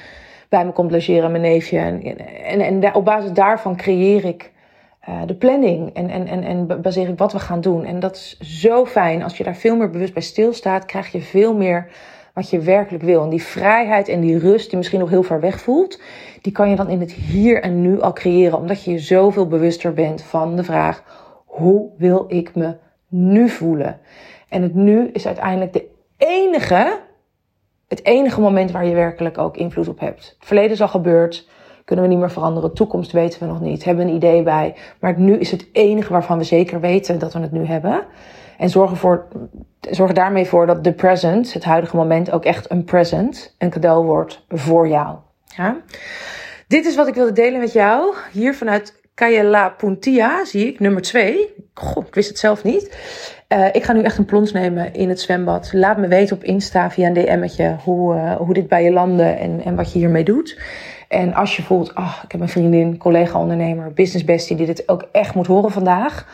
bij 0.49 0.65
me 0.65 0.73
komt 0.73 0.91
logeren, 0.91 1.31
mijn 1.31 1.43
neefje? 1.43 1.79
En, 1.79 2.03
en, 2.45 2.61
en 2.61 2.95
op 2.95 3.05
basis 3.05 3.33
daarvan 3.33 3.77
creëer 3.77 4.25
ik 4.25 4.53
uh, 5.09 5.21
de 5.27 5.35
planning 5.35 5.95
en, 5.95 6.11
en, 6.11 6.27
en, 6.27 6.43
en 6.43 6.83
baseer 6.83 7.09
ik 7.09 7.19
wat 7.19 7.33
we 7.33 7.39
gaan 7.39 7.61
doen. 7.61 7.85
En 7.85 8.01
dat 8.01 8.17
is 8.17 8.39
zo 8.63 8.87
fijn. 8.87 9.23
Als 9.23 9.37
je 9.37 9.45
daar 9.45 9.57
veel 9.57 9.77
meer 9.77 9.91
bewust 9.91 10.13
bij 10.13 10.23
stilstaat, 10.23 10.85
krijg 10.85 11.13
je 11.13 11.21
veel 11.21 11.57
meer 11.57 11.87
wat 12.35 12.51
je 12.51 12.59
werkelijk 12.59 13.05
wil. 13.05 13.23
En 13.23 13.29
die 13.29 13.43
vrijheid 13.43 14.09
en 14.09 14.21
die 14.21 14.39
rust, 14.39 14.69
die 14.69 14.79
misschien 14.79 15.01
nog 15.01 15.11
heel 15.11 15.23
ver 15.23 15.41
weg 15.41 15.61
voelt, 15.61 16.01
die 16.41 16.53
kan 16.53 16.71
je 16.71 16.77
dan 16.77 16.89
in 16.89 17.01
het 17.01 17.13
hier 17.13 17.63
en 17.63 17.83
nu 17.83 18.01
al 18.01 18.13
creëren. 18.13 18.59
Omdat 18.59 18.85
je 18.85 18.91
je 18.91 18.99
zoveel 18.99 19.47
bewuster 19.47 19.93
bent 19.93 20.23
van 20.23 20.57
de 20.57 20.65
vraag: 20.65 21.05
hoe 21.47 21.91
wil 21.97 22.25
ik 22.29 22.55
me 22.55 22.77
nu 23.11 23.49
voelen. 23.49 24.01
En 24.49 24.63
het 24.63 24.75
nu 24.75 25.09
is 25.13 25.27
uiteindelijk 25.27 25.73
de 25.73 25.87
enige, 26.17 26.99
het 27.89 28.05
enige 28.05 28.41
moment 28.41 28.71
waar 28.71 28.87
je 28.87 28.95
werkelijk 28.95 29.39
ook 29.39 29.57
invloed 29.57 29.89
op 29.89 30.01
hebt. 30.01 30.37
Het 30.39 30.47
verleden 30.47 30.71
is 30.71 30.83
al 30.83 30.89
gebeurd, 30.89 31.49
kunnen 31.85 32.05
we 32.05 32.11
niet 32.11 32.21
meer 32.21 32.31
veranderen. 32.31 32.69
De 32.69 32.77
toekomst 32.77 33.13
weten 33.13 33.41
we 33.41 33.47
nog 33.47 33.61
niet, 33.61 33.85
hebben 33.85 34.09
een 34.09 34.15
idee 34.15 34.43
bij. 34.43 34.75
Maar 35.01 35.11
het 35.11 35.19
nu 35.19 35.39
is 35.39 35.51
het 35.51 35.69
enige 35.73 36.13
waarvan 36.13 36.39
we 36.39 36.45
zeker 36.45 36.81
weten 36.81 37.19
dat 37.19 37.33
we 37.33 37.41
het 37.41 37.53
nu 37.53 37.65
hebben. 37.65 38.05
En 38.59 38.71
zorg, 38.71 38.91
ervoor, 38.91 39.27
zorg 39.81 40.13
daarmee 40.13 40.47
voor 40.47 40.67
dat 40.67 40.85
de 40.85 40.93
present, 40.93 41.53
het 41.53 41.65
huidige 41.65 41.97
moment, 41.97 42.31
ook 42.31 42.45
echt 42.45 42.71
een 42.71 42.85
present, 42.85 43.55
een 43.59 43.71
cadeau 43.71 44.05
wordt 44.05 44.45
voor 44.49 44.89
jou. 44.89 45.17
Ja? 45.57 45.77
Dit 46.67 46.87
is 46.87 46.97
wat 46.97 47.09
ik 47.09 47.15
wilde 47.15 47.33
delen 47.33 47.61
met 47.61 47.73
jou. 47.73 48.15
Hier 48.33 48.55
vanuit 48.55 49.01
La 49.43 49.69
Puntia, 49.69 50.45
zie 50.45 50.67
ik, 50.67 50.81
nummer 50.81 51.03
2. 51.03 51.55
Goh, 51.75 52.07
ik 52.07 52.15
wist 52.15 52.29
het 52.29 52.39
zelf 52.39 52.65
niet. 52.65 52.99
Uh, 53.49 53.67
ik 53.73 53.85
ga 53.85 53.93
nu 53.93 54.03
echt 54.03 54.19
een 54.19 54.25
plons 54.25 54.53
nemen 54.53 54.95
in 54.95 55.09
het 55.09 55.21
zwembad. 55.21 55.71
Laat 55.73 55.97
me 55.97 56.09
weten 56.09 56.37
op 56.37 56.45
Insta 56.45 56.91
via 56.91 57.07
een 57.07 57.13
DM'tje 57.13 57.77
hoe, 57.85 58.15
uh, 58.15 58.37
hoe 58.37 58.55
dit 58.55 58.69
bij 58.69 58.85
je 58.85 58.93
landde 58.93 59.23
en, 59.23 59.61
en 59.65 59.77
wat 59.77 59.93
je 59.93 59.99
hiermee 59.99 60.25
doet. 60.25 60.61
En 61.09 61.35
als 61.35 61.57
je 61.57 61.63
voelt, 61.63 61.95
oh, 61.95 62.19
ik 62.25 62.33
heb 62.33 62.41
een 62.41 62.49
vriendin, 62.49 62.99
collega-ondernemer, 62.99 63.93
business 63.93 64.25
bestie 64.25 64.57
die 64.57 64.67
dit 64.67 64.89
ook 64.89 65.09
echt 65.13 65.35
moet 65.35 65.47
horen 65.47 65.71
vandaag 65.71 66.27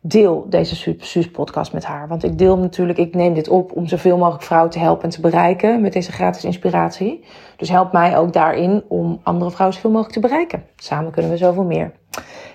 deel 0.00 0.46
deze 0.48 0.96
Suus 0.98 1.30
podcast 1.30 1.72
met 1.72 1.84
haar. 1.84 2.08
Want 2.08 2.24
ik 2.24 2.38
deel 2.38 2.58
natuurlijk, 2.58 2.98
ik 2.98 3.14
neem 3.14 3.34
dit 3.34 3.48
op 3.48 3.72
om 3.72 3.86
zoveel 3.86 4.18
mogelijk 4.18 4.42
vrouwen 4.42 4.70
te 4.70 4.78
helpen 4.78 5.04
en 5.04 5.10
te 5.10 5.20
bereiken 5.20 5.80
met 5.80 5.92
deze 5.92 6.12
gratis 6.12 6.44
inspiratie. 6.44 7.24
Dus 7.56 7.68
help 7.68 7.92
mij 7.92 8.16
ook 8.16 8.32
daarin 8.32 8.84
om 8.88 9.20
andere 9.22 9.50
vrouwen 9.50 9.76
zoveel 9.76 9.90
mogelijk 9.90 10.14
te 10.14 10.20
bereiken. 10.20 10.64
Samen 10.76 11.12
kunnen 11.12 11.30
we 11.30 11.36
zoveel 11.36 11.64
meer. 11.64 11.92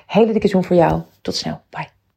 Hele 0.08 0.32
dikke 0.32 0.48
zoen 0.48 0.64
voor 0.64 0.76
jou. 0.76 1.02
Tot 1.22 1.36
snel. 1.36 1.62
Bye. 1.70 1.93